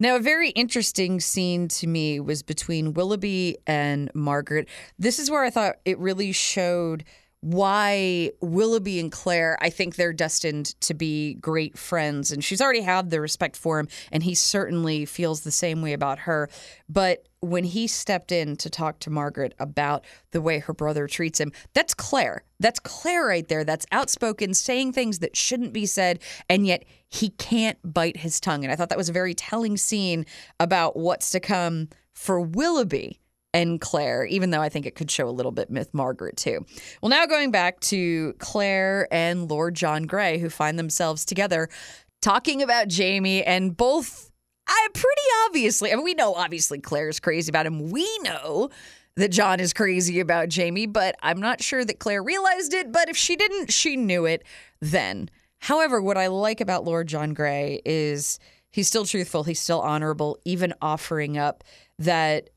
Now, 0.00 0.16
a 0.16 0.20
very 0.20 0.50
interesting 0.50 1.20
scene 1.20 1.68
to 1.68 1.86
me 1.86 2.18
was 2.18 2.42
between 2.42 2.94
Willoughby 2.94 3.58
and 3.66 4.10
Margaret. 4.12 4.68
This 4.98 5.18
is 5.18 5.30
where 5.30 5.44
I 5.44 5.50
thought 5.50 5.76
it 5.84 5.98
really 5.98 6.32
showed 6.32 7.04
why 7.44 8.30
Willoughby 8.40 8.98
and 8.98 9.12
Claire, 9.12 9.58
I 9.60 9.68
think 9.68 9.96
they're 9.96 10.14
destined 10.14 10.80
to 10.80 10.94
be 10.94 11.34
great 11.34 11.76
friends. 11.76 12.32
And 12.32 12.42
she's 12.42 12.62
already 12.62 12.80
had 12.80 13.10
the 13.10 13.20
respect 13.20 13.54
for 13.54 13.78
him, 13.78 13.88
and 14.10 14.22
he 14.22 14.34
certainly 14.34 15.04
feels 15.04 15.42
the 15.42 15.50
same 15.50 15.82
way 15.82 15.92
about 15.92 16.20
her. 16.20 16.48
But 16.88 17.28
when 17.44 17.64
he 17.64 17.86
stepped 17.86 18.32
in 18.32 18.56
to 18.56 18.70
talk 18.70 18.98
to 19.00 19.10
Margaret 19.10 19.54
about 19.58 20.04
the 20.32 20.40
way 20.40 20.58
her 20.58 20.72
brother 20.72 21.06
treats 21.06 21.40
him, 21.40 21.52
that's 21.74 21.94
Claire. 21.94 22.44
That's 22.60 22.80
Claire 22.80 23.26
right 23.26 23.46
there. 23.46 23.64
That's 23.64 23.86
outspoken, 23.92 24.54
saying 24.54 24.92
things 24.92 25.18
that 25.20 25.36
shouldn't 25.36 25.72
be 25.72 25.86
said, 25.86 26.20
and 26.48 26.66
yet 26.66 26.84
he 27.08 27.30
can't 27.30 27.78
bite 27.84 28.18
his 28.18 28.40
tongue. 28.40 28.64
And 28.64 28.72
I 28.72 28.76
thought 28.76 28.88
that 28.88 28.98
was 28.98 29.08
a 29.08 29.12
very 29.12 29.34
telling 29.34 29.76
scene 29.76 30.26
about 30.58 30.96
what's 30.96 31.30
to 31.30 31.40
come 31.40 31.88
for 32.14 32.40
Willoughby 32.40 33.20
and 33.52 33.80
Claire, 33.80 34.26
even 34.26 34.50
though 34.50 34.60
I 34.60 34.68
think 34.68 34.84
it 34.84 34.96
could 34.96 35.10
show 35.10 35.28
a 35.28 35.30
little 35.30 35.52
bit 35.52 35.70
with 35.70 35.94
Margaret 35.94 36.36
too. 36.36 36.66
Well, 37.00 37.10
now 37.10 37.24
going 37.24 37.52
back 37.52 37.78
to 37.80 38.34
Claire 38.38 39.06
and 39.12 39.48
Lord 39.48 39.74
John 39.74 40.04
Grey, 40.04 40.38
who 40.38 40.50
find 40.50 40.76
themselves 40.78 41.24
together 41.24 41.68
talking 42.20 42.62
about 42.62 42.88
Jamie, 42.88 43.44
and 43.44 43.76
both, 43.76 44.30
I 44.66 44.88
pretty 44.92 45.22
obviously, 45.46 45.92
I 45.92 45.96
mean, 45.96 46.04
we 46.04 46.14
know 46.14 46.34
obviously 46.34 46.78
Claire's 46.80 47.20
crazy 47.20 47.50
about 47.50 47.66
him. 47.66 47.90
We 47.90 48.08
know 48.18 48.70
that 49.16 49.28
John 49.30 49.60
is 49.60 49.72
crazy 49.72 50.20
about 50.20 50.48
Jamie, 50.48 50.86
but 50.86 51.14
I'm 51.22 51.40
not 51.40 51.62
sure 51.62 51.84
that 51.84 51.98
Claire 51.98 52.22
realized 52.22 52.74
it. 52.74 52.92
But 52.92 53.08
if 53.08 53.16
she 53.16 53.36
didn't, 53.36 53.72
she 53.72 53.96
knew 53.96 54.24
it 54.24 54.42
then. 54.80 55.30
However, 55.58 56.00
what 56.00 56.18
I 56.18 56.26
like 56.26 56.60
about 56.60 56.84
Lord 56.84 57.06
John 57.06 57.32
Grey 57.32 57.80
is 57.84 58.38
he's 58.70 58.88
still 58.88 59.04
truthful, 59.04 59.44
he's 59.44 59.60
still 59.60 59.80
honorable, 59.80 60.38
even 60.44 60.74
offering 60.82 61.38
up 61.38 61.64
that 61.98 62.50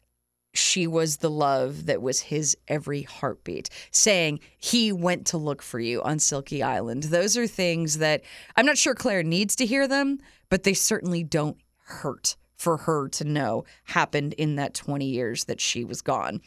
she 0.54 0.88
was 0.88 1.18
the 1.18 1.30
love 1.30 1.86
that 1.86 2.02
was 2.02 2.20
his 2.20 2.58
every 2.68 3.04
heartbeat, 3.04 3.70
saying 3.92 4.40
he 4.58 4.92
went 4.92 5.28
to 5.28 5.38
look 5.38 5.62
for 5.62 5.80
you 5.80 6.02
on 6.02 6.20
Silky 6.20 6.64
Island. 6.64 7.04
Those 7.04 7.38
are 7.38 7.48
things 7.48 8.00
that 8.00 8.24
I'm 8.56 8.66
not 8.66 8.78
sure 8.78 8.96
Claire 8.96 9.24
needs 9.24 9.56
to 9.58 9.66
hear 9.66 9.88
them, 9.88 10.18
but 10.50 10.64
they 10.64 10.74
certainly 10.74 11.24
don't 11.24 11.58
hurt 11.88 12.36
for 12.58 12.78
her 12.78 13.08
to 13.08 13.24
know 13.24 13.64
happened 13.86 14.34
in 14.34 14.56
that 14.56 14.74
20 14.74 15.06
years 15.06 15.46
that 15.46 15.62
she 15.62 15.84
was 15.84 16.02
gone. 16.02 16.42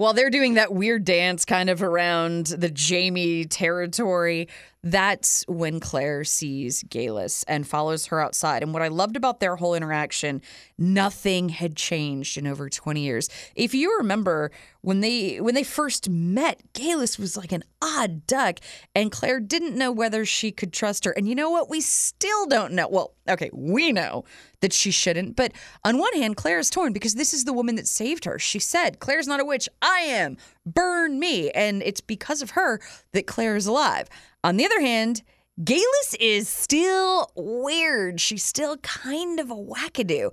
While 0.00 0.14
they're 0.14 0.30
doing 0.30 0.54
that 0.54 0.72
weird 0.72 1.04
dance 1.04 1.44
kind 1.44 1.68
of 1.68 1.82
around 1.82 2.46
the 2.46 2.70
Jamie 2.70 3.44
territory, 3.44 4.48
that's 4.82 5.44
when 5.46 5.78
Claire 5.78 6.24
sees 6.24 6.82
Geillis 6.84 7.44
and 7.46 7.66
follows 7.66 8.06
her 8.06 8.18
outside. 8.18 8.62
And 8.62 8.72
what 8.72 8.80
I 8.80 8.88
loved 8.88 9.14
about 9.14 9.40
their 9.40 9.56
whole 9.56 9.74
interaction, 9.74 10.40
nothing 10.78 11.50
had 11.50 11.76
changed 11.76 12.38
in 12.38 12.46
over 12.46 12.70
20 12.70 13.00
years. 13.00 13.28
If 13.54 13.74
you 13.74 13.98
remember 13.98 14.50
when 14.80 15.00
they 15.00 15.38
when 15.38 15.54
they 15.54 15.64
first 15.64 16.08
met, 16.08 16.62
Geillis 16.72 17.18
was 17.18 17.36
like 17.36 17.52
an 17.52 17.62
odd 17.82 18.26
duck, 18.26 18.60
and 18.94 19.12
Claire 19.12 19.40
didn't 19.40 19.76
know 19.76 19.92
whether 19.92 20.24
she 20.24 20.50
could 20.50 20.72
trust 20.72 21.04
her. 21.04 21.10
And 21.10 21.28
you 21.28 21.34
know 21.34 21.50
what? 21.50 21.68
We 21.68 21.82
still 21.82 22.46
don't 22.46 22.72
know. 22.72 22.88
Well, 22.88 23.12
okay, 23.28 23.50
we 23.52 23.92
know 23.92 24.24
that 24.60 24.72
she 24.72 24.90
shouldn't, 24.90 25.36
but 25.36 25.52
on 25.84 25.98
one 25.98 26.14
hand, 26.14 26.36
Claire 26.36 26.58
is 26.58 26.70
torn 26.70 26.94
because 26.94 27.14
this 27.14 27.34
is 27.34 27.44
the 27.44 27.52
woman 27.52 27.74
that 27.74 27.86
saved 27.86 28.24
her. 28.24 28.38
She 28.38 28.58
said, 28.58 28.98
Claire's 28.98 29.28
not 29.28 29.40
a 29.40 29.44
witch. 29.44 29.68
I 29.90 30.00
am. 30.00 30.36
Burn 30.64 31.18
me. 31.18 31.50
And 31.50 31.82
it's 31.82 32.00
because 32.00 32.42
of 32.42 32.50
her 32.50 32.80
that 33.12 33.26
Claire 33.26 33.56
is 33.56 33.66
alive. 33.66 34.08
On 34.44 34.56
the 34.56 34.64
other 34.64 34.80
hand, 34.80 35.22
Geillis 35.62 36.16
is 36.18 36.48
still 36.48 37.30
weird. 37.34 38.20
She's 38.20 38.44
still 38.44 38.78
kind 38.78 39.38
of 39.40 39.50
a 39.50 39.54
wackadoo. 39.54 40.32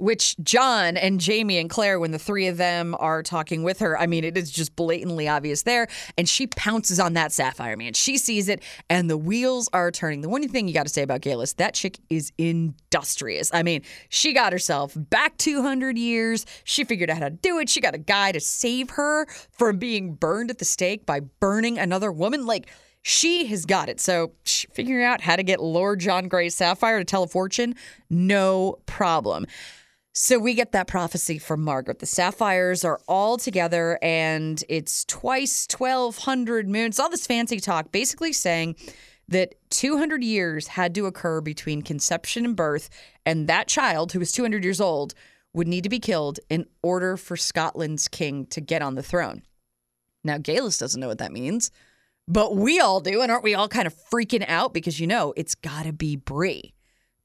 Which 0.00 0.34
John 0.42 0.96
and 0.96 1.20
Jamie 1.20 1.58
and 1.58 1.68
Claire, 1.68 2.00
when 2.00 2.10
the 2.10 2.18
three 2.18 2.46
of 2.46 2.56
them 2.56 2.96
are 2.98 3.22
talking 3.22 3.62
with 3.62 3.80
her, 3.80 3.98
I 3.98 4.06
mean, 4.06 4.24
it 4.24 4.36
is 4.36 4.50
just 4.50 4.74
blatantly 4.74 5.28
obvious 5.28 5.62
there. 5.62 5.88
And 6.16 6.28
she 6.28 6.46
pounces 6.46 6.98
on 6.98 7.12
that 7.12 7.32
sapphire, 7.32 7.76
man. 7.76 7.92
She 7.92 8.16
sees 8.16 8.48
it, 8.48 8.62
and 8.88 9.10
the 9.10 9.18
wheels 9.18 9.68
are 9.72 9.90
turning. 9.90 10.22
The 10.22 10.28
one 10.30 10.46
thing 10.48 10.66
you 10.68 10.74
got 10.74 10.86
to 10.86 10.92
say 10.92 11.02
about 11.02 11.20
Geillis, 11.20 11.56
that 11.56 11.74
chick 11.74 11.98
is 12.08 12.32
industrious. 12.38 13.50
I 13.52 13.62
mean, 13.62 13.82
she 14.08 14.32
got 14.32 14.52
herself 14.52 14.94
back 14.96 15.36
200 15.36 15.98
years. 15.98 16.46
She 16.64 16.84
figured 16.84 17.10
out 17.10 17.18
how 17.18 17.28
to 17.28 17.34
do 17.34 17.58
it. 17.58 17.68
She 17.68 17.80
got 17.80 17.94
a 17.94 17.98
guy 17.98 18.32
to 18.32 18.40
save 18.40 18.90
her 18.90 19.26
from 19.50 19.78
being 19.78 20.14
burned 20.14 20.50
at 20.50 20.58
the 20.58 20.64
stake 20.64 21.04
by 21.04 21.20
burning 21.20 21.78
another 21.78 22.10
woman. 22.10 22.46
Like, 22.46 22.70
she 23.02 23.46
has 23.46 23.66
got 23.66 23.88
it. 23.88 24.00
So 24.00 24.32
figuring 24.44 25.04
out 25.04 25.20
how 25.20 25.36
to 25.36 25.42
get 25.42 25.60
Lord 25.60 26.00
John 26.00 26.28
Grey's 26.28 26.54
sapphire 26.54 26.98
to 26.98 27.04
tell 27.04 27.22
a 27.22 27.28
fortune, 27.28 27.74
no 28.08 28.78
problem. 28.86 29.46
So 30.12 30.38
we 30.38 30.54
get 30.54 30.72
that 30.72 30.88
prophecy 30.88 31.38
from 31.38 31.62
Margaret. 31.62 32.00
The 32.00 32.06
sapphires 32.06 32.84
are 32.84 33.00
all 33.06 33.36
together 33.36 33.98
and 34.02 34.62
it's 34.68 35.04
twice 35.04 35.68
1200 35.70 36.68
moons. 36.68 36.98
All 36.98 37.08
this 37.08 37.26
fancy 37.26 37.60
talk 37.60 37.92
basically 37.92 38.32
saying 38.32 38.74
that 39.28 39.54
200 39.70 40.24
years 40.24 40.66
had 40.66 40.94
to 40.96 41.06
occur 41.06 41.40
between 41.40 41.82
conception 41.82 42.44
and 42.44 42.56
birth, 42.56 42.90
and 43.24 43.48
that 43.48 43.68
child, 43.68 44.10
who 44.10 44.18
was 44.18 44.32
200 44.32 44.64
years 44.64 44.80
old, 44.80 45.14
would 45.54 45.68
need 45.68 45.84
to 45.84 45.88
be 45.88 46.00
killed 46.00 46.40
in 46.48 46.66
order 46.82 47.16
for 47.16 47.36
Scotland's 47.36 48.08
king 48.08 48.46
to 48.46 48.60
get 48.60 48.82
on 48.82 48.96
the 48.96 49.04
throne. 49.04 49.42
Now, 50.24 50.38
Geillis 50.38 50.80
doesn't 50.80 51.00
know 51.00 51.06
what 51.06 51.18
that 51.18 51.30
means. 51.30 51.70
But 52.26 52.56
we 52.56 52.78
all 52.78 53.00
do. 53.00 53.22
And 53.22 53.30
aren't 53.32 53.42
we 53.42 53.54
all 53.54 53.68
kind 53.68 53.86
of 53.86 53.94
freaking 53.94 54.44
out? 54.46 54.72
Because, 54.72 55.00
you 55.00 55.06
know, 55.06 55.32
it's 55.36 55.56
got 55.56 55.84
to 55.84 55.92
be 55.92 56.14
Bree. 56.14 56.74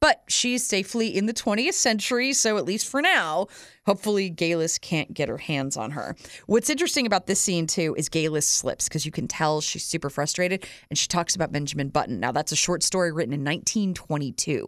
But 0.06 0.22
she's 0.28 0.64
safely 0.64 1.08
in 1.18 1.26
the 1.26 1.34
20th 1.34 1.74
century, 1.74 2.32
so 2.34 2.60
at 2.60 2.66
least 2.66 2.88
for 2.88 3.02
now, 3.02 3.48
hopefully 3.88 4.30
Geillis 4.30 4.80
can't 4.80 5.12
get 5.12 5.30
her 5.30 5.40
hands 5.40 5.76
on 5.76 5.90
her. 5.90 6.16
What's 6.46 6.70
interesting 6.70 7.08
about 7.08 7.26
this 7.26 7.40
scene, 7.40 7.66
too, 7.66 7.96
is 7.98 8.08
Geillis 8.08 8.44
slips 8.44 8.88
because 8.88 9.08
you 9.08 9.12
can 9.12 9.28
tell 9.28 9.62
she's 9.62 9.84
super 9.84 10.12
frustrated 10.12 10.68
and 10.92 11.00
she 11.00 11.08
talks 11.08 11.34
about 11.34 11.52
Benjamin 11.52 11.90
Button. 11.90 12.20
Now, 12.20 12.32
that's 12.32 12.52
a 12.52 12.56
short 12.56 12.84
story 12.84 13.12
written 13.12 13.34
in 13.34 13.44
1922. 13.44 14.68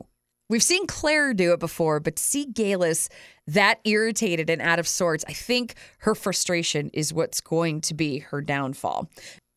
We've 0.50 0.64
seen 0.64 0.88
Claire 0.88 1.36
do 1.36 1.54
it 1.54 1.60
before, 1.60 2.00
but 2.00 2.16
to 2.16 2.24
see 2.24 2.48
Geillis 2.52 3.08
that 3.46 3.80
irritated 3.84 4.50
and 4.50 4.60
out 4.60 4.80
of 4.80 4.88
sorts, 4.88 5.24
I 5.28 5.34
think 5.34 5.76
her 6.00 6.16
frustration 6.16 6.90
is 6.96 7.14
what's 7.14 7.42
going 7.42 7.82
to 7.82 7.94
be 7.94 8.18
her 8.18 8.42
downfall. 8.42 9.08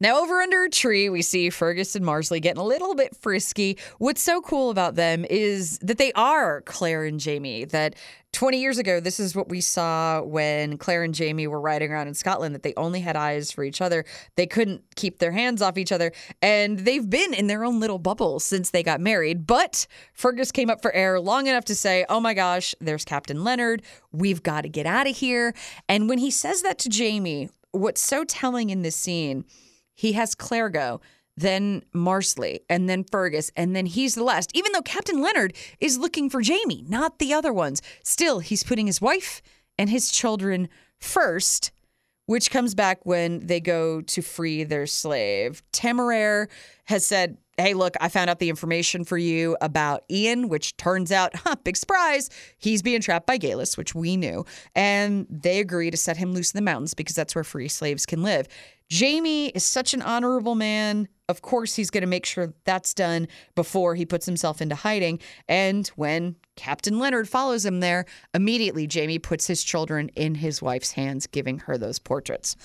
Now, 0.03 0.23
over 0.23 0.41
under 0.41 0.65
a 0.65 0.71
tree, 0.71 1.11
we 1.11 1.21
see 1.21 1.51
Fergus 1.51 1.95
and 1.95 2.07
Marsali 2.07 2.41
getting 2.41 2.61
a 2.61 2.65
little 2.65 2.95
bit 2.95 3.15
frisky. 3.15 3.77
What's 3.99 4.23
so 4.23 4.41
cool 4.41 4.71
about 4.71 4.95
them 4.95 5.27
is 5.29 5.79
that 5.81 5.99
they 5.99 6.11
are 6.13 6.63
Claire 6.63 7.05
and 7.05 7.21
Jamie. 7.21 7.67
That 7.67 7.97
20 8.33 8.59
years 8.59 8.79
ago, 8.79 8.99
this 8.99 9.21
is 9.21 9.37
what 9.37 9.51
we 9.51 9.61
saw 9.61 10.23
when 10.23 10.79
Claire 10.79 11.03
and 11.03 11.15
Jamie 11.15 11.47
were 11.47 11.61
riding 11.61 11.93
around 11.93 12.09
in 12.09 12.15
Scotland, 12.15 12.55
that 12.55 12.63
they 12.63 12.73
only 12.79 13.01
had 13.01 13.15
eyes 13.15 13.53
for 13.53 13.63
each 13.63 13.83
other. 13.83 14.07
They 14.37 14.47
couldn't 14.47 14.83
keep 14.97 15.19
their 15.19 15.33
hands 15.33 15.61
off 15.61 15.77
each 15.77 15.93
other. 15.93 16.13
And 16.41 16.79
they've 16.79 17.09
been 17.09 17.35
in 17.35 17.49
their 17.49 17.63
own 17.63 17.79
little 17.79 17.99
bubble 17.99 18.41
since 18.41 18.71
they 18.71 18.83
got 18.83 19.03
married. 19.03 19.47
But 19.47 19.87
Fergus 20.15 20.51
came 20.51 20.71
up 20.71 20.81
for 20.81 20.93
air 20.93 21.21
long 21.21 21.47
enough 21.47 21.67
to 21.67 21.75
say, 21.75 22.07
Oh 22.09 22.21
my 22.21 22.33
gosh, 22.33 22.75
there's 22.81 23.05
Captain 23.05 23.45
Leonard. 23.45 23.83
We've 24.13 24.43
got 24.43 24.63
to 24.63 24.71
get 24.71 24.87
out 24.87 25.07
of 25.07 25.15
here. 25.15 25.53
And 25.91 26.09
when 26.09 26.17
he 26.17 26.31
says 26.31 26.63
that 26.63 26.79
to 26.79 26.89
Jamie, 26.89 27.51
what's 27.73 28.01
so 28.01 28.25
telling 28.25 28.71
in 28.71 28.81
this 28.81 28.97
scene, 28.97 29.45
he 30.01 30.15
has 30.15 30.35
Claire 30.35 30.71
go, 30.71 31.03
then 31.37 31.83
Marsali, 31.95 32.61
and 32.71 32.89
then 32.89 33.05
Fergus, 33.05 33.53
and 33.55 33.77
then 33.77 33.85
he's 33.85 34.15
the 34.15 34.25
last. 34.25 34.51
Even 34.55 34.73
though 34.73 34.81
Captain 34.81 35.21
Leonard 35.21 35.53
is 35.79 35.99
looking 35.99 36.31
for 36.31 36.41
Jamie, 36.41 36.87
not 36.89 37.19
the 37.19 37.35
other 37.35 37.53
ones. 37.53 37.83
Still, 38.03 38.39
he's 38.39 38.63
putting 38.63 38.87
his 38.87 39.03
wife 39.03 39.43
and 39.77 39.91
his 39.91 40.11
children 40.11 40.71
first, 40.99 41.71
which 42.25 42.51
comes 42.51 42.75
back 42.75 43.05
when 43.05 43.47
they 43.47 43.61
go 43.61 44.01
to 44.01 44.23
free 44.23 44.65
their 44.65 44.87
slave. 44.87 45.63
Temeraire 45.71 46.49
has 46.87 47.05
said, 47.05 47.37
Hey, 47.61 47.75
look, 47.75 47.95
I 48.01 48.09
found 48.09 48.31
out 48.31 48.39
the 48.39 48.49
information 48.49 49.05
for 49.05 49.19
you 49.19 49.57
about 49.61 50.05
Ian, 50.11 50.49
which 50.49 50.77
turns 50.79 51.13
out, 51.13 51.37
huh, 51.37 51.57
big 51.63 51.77
surprise, 51.77 52.31
he's 52.59 52.81
being 52.83 53.01
trapped 53.01 53.27
by 53.27 53.39
Geillis, 53.39 53.77
which 53.77 53.95
we 53.95 54.17
knew. 54.17 54.47
And 54.75 55.27
they 55.29 55.61
agree 55.61 55.91
to 55.91 55.97
set 55.97 56.17
him 56.17 56.33
loose 56.33 56.53
in 56.53 56.59
the 56.59 56.63
mountains 56.63 56.95
because 56.95 57.15
that's 57.15 57.35
where 57.35 57.45
free 57.45 57.69
slaves 57.69 58.07
can 58.07 58.23
live. 58.23 58.49
Jamie 58.89 59.49
is 59.49 59.65
such 59.65 59.95
an 59.95 60.03
honorable 60.03 60.55
man. 60.55 61.07
Of 61.29 61.43
course, 61.43 61.77
he's 61.77 61.91
going 61.91 62.01
to 62.01 62.09
make 62.09 62.27
sure 62.27 62.53
that's 62.65 62.93
done 62.93 63.29
before 63.55 63.95
he 63.95 64.05
puts 64.05 64.27
himself 64.27 64.61
into 64.61 64.75
hiding. 64.75 65.21
And 65.49 65.87
when 65.89 66.37
Captain 66.57 66.99
Leonard 66.99 67.29
follows 67.29 67.65
him 67.65 67.81
there, 67.81 68.07
immediately 68.35 68.87
Jamie 68.87 69.21
puts 69.21 69.47
his 69.47 69.63
children 69.63 70.09
in 70.17 70.35
his 70.35 70.61
wife's 70.61 70.93
hands, 70.93 71.27
giving 71.27 71.59
her 71.61 71.79
those 71.79 71.99
portraits. 71.99 72.57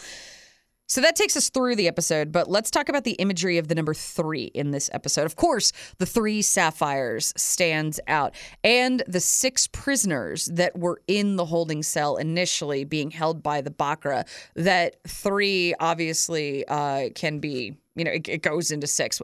So 0.88 1.02
that 1.02 1.16
takes 1.16 1.36
us 1.36 1.50
through 1.50 1.76
the 1.76 1.88
episode, 1.88 2.32
but 2.32 2.48
let's 2.48 2.70
talk 2.70 2.90
about 2.90 3.06
the 3.06 3.14
imagery 3.14 3.58
of 3.58 3.70
the 3.70 3.76
number 3.76 3.96
three 3.96 4.46
in 4.46 4.70
this 4.70 4.88
episode. 4.94 5.26
Of 5.26 5.36
course, 5.36 5.72
the 5.98 6.06
three 6.06 6.44
sapphires 6.44 7.34
stands 7.36 8.00
out, 8.08 8.36
and 8.64 9.02
the 9.08 9.20
six 9.20 9.66
prisoners 9.68 10.46
that 10.46 10.78
were 10.78 11.02
in 11.08 11.38
the 11.38 11.46
holding 11.46 11.82
cell 11.82 12.18
initially 12.18 12.84
being 12.84 13.10
held 13.10 13.42
by 13.42 13.62
the 13.62 13.72
Bakra. 13.72 14.28
That 14.56 14.98
three 15.08 15.74
obviously 15.80 16.68
uh, 16.68 17.10
can 17.16 17.40
be, 17.40 17.78
you 17.96 18.04
know, 18.04 18.12
it, 18.12 18.30
it 18.30 18.42
goes 18.44 18.70
into 18.70 18.86
six. 18.86 19.20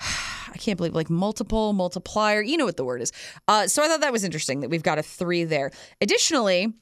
I 0.00 0.56
can't 0.56 0.78
believe 0.78 0.94
like 0.94 1.10
multiple 1.10 1.74
multiplier. 1.74 2.40
You 2.40 2.56
know 2.56 2.64
what 2.64 2.76
the 2.76 2.84
word 2.84 3.02
is. 3.02 3.12
Uh, 3.46 3.66
so 3.66 3.82
I 3.82 3.88
thought 3.88 4.00
that 4.00 4.12
was 4.12 4.24
interesting 4.24 4.60
that 4.60 4.70
we've 4.70 4.82
got 4.82 4.98
a 4.98 5.02
three 5.02 5.44
there. 5.44 5.70
Additionally, 6.00 6.72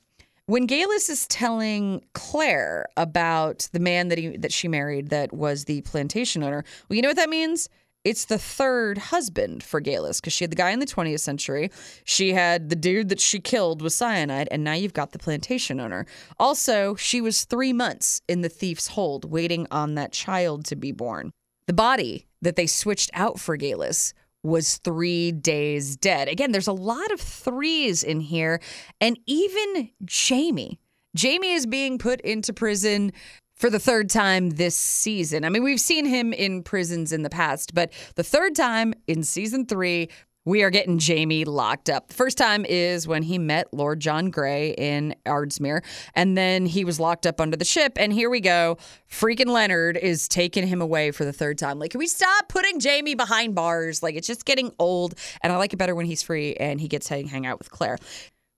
when 0.46 0.66
Geillis 0.66 1.08
is 1.08 1.26
telling 1.28 2.04
Claire 2.14 2.86
about 2.96 3.68
the 3.72 3.80
man 3.80 4.08
that 4.08 4.18
he 4.18 4.36
that 4.36 4.52
she 4.52 4.68
married 4.68 5.08
that 5.10 5.32
was 5.32 5.64
the 5.64 5.80
plantation 5.82 6.42
owner, 6.42 6.64
well, 6.88 6.96
you 6.96 7.02
know 7.02 7.08
what 7.08 7.16
that 7.16 7.30
means? 7.30 7.68
It's 8.04 8.24
the 8.24 8.38
third 8.38 8.98
husband 8.98 9.62
for 9.62 9.80
Geillis 9.80 10.20
because 10.20 10.32
she 10.32 10.42
had 10.42 10.50
the 10.50 10.56
guy 10.56 10.70
in 10.70 10.80
the 10.80 10.86
20th 10.86 11.20
century. 11.20 11.70
She 12.02 12.32
had 12.32 12.68
the 12.68 12.74
dude 12.74 13.10
that 13.10 13.20
she 13.20 13.38
killed 13.38 13.80
with 13.80 13.92
cyanide, 13.92 14.48
and 14.50 14.64
now 14.64 14.72
you've 14.72 14.92
got 14.92 15.12
the 15.12 15.20
plantation 15.20 15.78
owner. 15.78 16.06
Also, 16.36 16.96
she 16.96 17.20
was 17.20 17.44
three 17.44 17.72
months 17.72 18.20
in 18.28 18.40
the 18.40 18.48
thief's 18.48 18.88
hold 18.88 19.30
waiting 19.30 19.68
on 19.70 19.94
that 19.94 20.12
child 20.12 20.64
to 20.64 20.76
be 20.76 20.90
born. 20.90 21.30
The 21.68 21.72
body 21.72 22.26
that 22.40 22.56
they 22.56 22.66
switched 22.66 23.10
out 23.14 23.38
for 23.38 23.56
Geillis 23.56 24.12
was 24.42 24.78
three 24.78 25.32
days 25.32 25.96
dead. 25.96 26.28
Again, 26.28 26.52
there's 26.52 26.66
a 26.66 26.72
lot 26.72 27.10
of 27.12 27.20
threes 27.20 28.02
in 28.02 28.20
here. 28.20 28.60
And 29.00 29.18
even 29.26 29.90
Jamie, 30.04 30.80
Jamie 31.14 31.52
is 31.52 31.66
being 31.66 31.98
put 31.98 32.20
into 32.22 32.52
prison 32.52 33.12
for 33.56 33.70
the 33.70 33.78
third 33.78 34.10
time 34.10 34.50
this 34.50 34.74
season. 34.74 35.44
I 35.44 35.48
mean, 35.48 35.62
we've 35.62 35.80
seen 35.80 36.04
him 36.04 36.32
in 36.32 36.62
prisons 36.62 37.12
in 37.12 37.22
the 37.22 37.30
past, 37.30 37.74
but 37.74 37.92
the 38.16 38.24
third 38.24 38.56
time 38.56 38.94
in 39.06 39.22
season 39.22 39.66
three, 39.66 40.08
we 40.44 40.62
are 40.62 40.70
getting 40.70 40.98
Jamie 40.98 41.44
locked 41.44 41.88
up. 41.88 42.08
The 42.08 42.14
first 42.14 42.36
time 42.36 42.64
is 42.64 43.06
when 43.06 43.22
he 43.22 43.38
met 43.38 43.72
Lord 43.72 44.00
John 44.00 44.30
Grey 44.30 44.74
in 44.76 45.14
Ardsmuir, 45.24 45.84
and 46.14 46.36
then 46.36 46.66
he 46.66 46.84
was 46.84 46.98
locked 46.98 47.26
up 47.26 47.40
under 47.40 47.56
the 47.56 47.64
ship. 47.64 47.92
And 47.96 48.12
here 48.12 48.28
we 48.28 48.40
go. 48.40 48.78
Freaking 49.08 49.46
Leonard 49.46 49.96
is 49.96 50.26
taking 50.26 50.66
him 50.66 50.80
away 50.82 51.10
for 51.12 51.24
the 51.24 51.32
third 51.32 51.58
time. 51.58 51.78
Like, 51.78 51.92
can 51.92 51.98
we 51.98 52.06
stop 52.06 52.48
putting 52.48 52.80
Jamie 52.80 53.14
behind 53.14 53.54
bars? 53.54 54.02
Like, 54.02 54.16
it's 54.16 54.26
just 54.26 54.44
getting 54.44 54.72
old. 54.78 55.14
And 55.42 55.52
I 55.52 55.56
like 55.56 55.72
it 55.72 55.76
better 55.76 55.94
when 55.94 56.06
he's 56.06 56.22
free 56.22 56.54
and 56.54 56.80
he 56.80 56.88
gets 56.88 57.08
to 57.08 57.26
hang 57.26 57.46
out 57.46 57.58
with 57.58 57.70
Claire. 57.70 57.98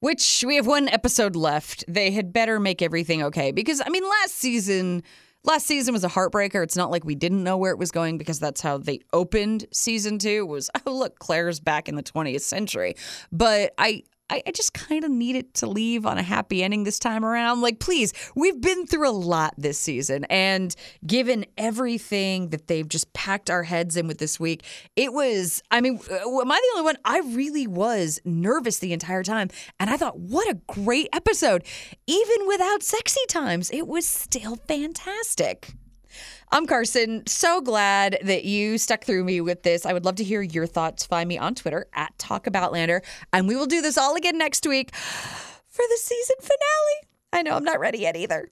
Which 0.00 0.44
we 0.46 0.56
have 0.56 0.66
one 0.66 0.88
episode 0.88 1.34
left. 1.34 1.84
They 1.88 2.10
had 2.10 2.32
better 2.32 2.60
make 2.60 2.82
everything 2.82 3.22
okay 3.24 3.52
because, 3.52 3.80
I 3.84 3.88
mean, 3.88 4.04
last 4.04 4.34
season 4.34 5.02
last 5.44 5.66
season 5.66 5.92
was 5.94 6.04
a 6.04 6.08
heartbreaker. 6.08 6.62
It's 6.62 6.76
not 6.76 6.90
like 6.90 7.04
we 7.04 7.14
didn't 7.14 7.42
know 7.42 7.56
where 7.56 7.70
it 7.70 7.78
was 7.78 7.90
going 7.90 8.18
because 8.18 8.38
that's 8.38 8.60
how 8.60 8.78
they 8.78 9.00
opened 9.12 9.66
season 9.72 10.18
two 10.18 10.44
was, 10.46 10.70
oh, 10.86 10.92
look, 10.92 11.18
Claire's 11.18 11.60
back 11.60 11.88
in 11.88 11.96
the 11.96 12.02
20th 12.02 12.42
century. 12.42 12.94
But 13.30 13.74
I, 13.78 14.02
I, 14.30 14.42
I 14.46 14.50
just 14.52 14.72
kind 14.72 15.04
of 15.04 15.10
needed 15.10 15.54
to 15.54 15.66
leave 15.66 16.06
on 16.06 16.18
a 16.18 16.22
happy 16.22 16.62
ending 16.62 16.84
this 16.84 16.98
time 16.98 17.24
around. 17.24 17.60
Like, 17.60 17.78
please, 17.78 18.12
we've 18.34 18.60
been 18.60 18.86
through 18.86 19.08
a 19.08 19.12
lot 19.12 19.54
this 19.58 19.78
season, 19.78 20.24
and 20.24 20.74
given 21.06 21.44
everything 21.58 22.48
that 22.48 22.66
they've 22.66 22.88
just 22.88 23.12
packed 23.12 23.50
our 23.50 23.62
heads 23.62 23.96
in 23.96 24.06
with 24.06 24.18
this 24.18 24.40
week, 24.40 24.64
it 24.96 25.12
was. 25.12 25.62
I 25.70 25.80
mean, 25.80 25.98
am 26.10 26.52
I 26.52 26.60
the 26.60 26.78
only 26.78 26.84
one? 26.84 26.96
I 27.04 27.20
really 27.20 27.66
was 27.66 28.18
nervous 28.24 28.78
the 28.78 28.92
entire 28.92 29.22
time, 29.22 29.48
and 29.78 29.90
I 29.90 29.96
thought, 29.96 30.18
what 30.18 30.48
a 30.48 30.58
great 30.66 31.08
episode! 31.12 31.64
Even 32.06 32.46
without 32.46 32.82
sexy 32.82 33.24
times, 33.28 33.70
it 33.70 33.86
was 33.86 34.06
still 34.06 34.56
fantastic. 34.56 35.74
I'm 36.54 36.68
Carson. 36.68 37.26
So 37.26 37.60
glad 37.60 38.16
that 38.22 38.44
you 38.44 38.78
stuck 38.78 39.02
through 39.02 39.24
me 39.24 39.40
with 39.40 39.64
this. 39.64 39.84
I 39.84 39.92
would 39.92 40.04
love 40.04 40.14
to 40.16 40.22
hear 40.22 40.40
your 40.40 40.68
thoughts. 40.68 41.04
Find 41.04 41.28
me 41.28 41.36
on 41.36 41.56
Twitter 41.56 41.88
at 41.92 42.16
TalkAbOutlander. 42.18 43.00
And 43.32 43.48
we 43.48 43.56
will 43.56 43.66
do 43.66 43.82
this 43.82 43.98
all 43.98 44.14
again 44.14 44.38
next 44.38 44.64
week 44.64 44.94
for 44.94 45.82
the 45.88 45.98
season 46.00 46.36
finale. 46.40 47.08
I 47.32 47.42
know 47.42 47.56
I'm 47.56 47.64
not 47.64 47.80
ready 47.80 47.98
yet 47.98 48.14
either. 48.14 48.50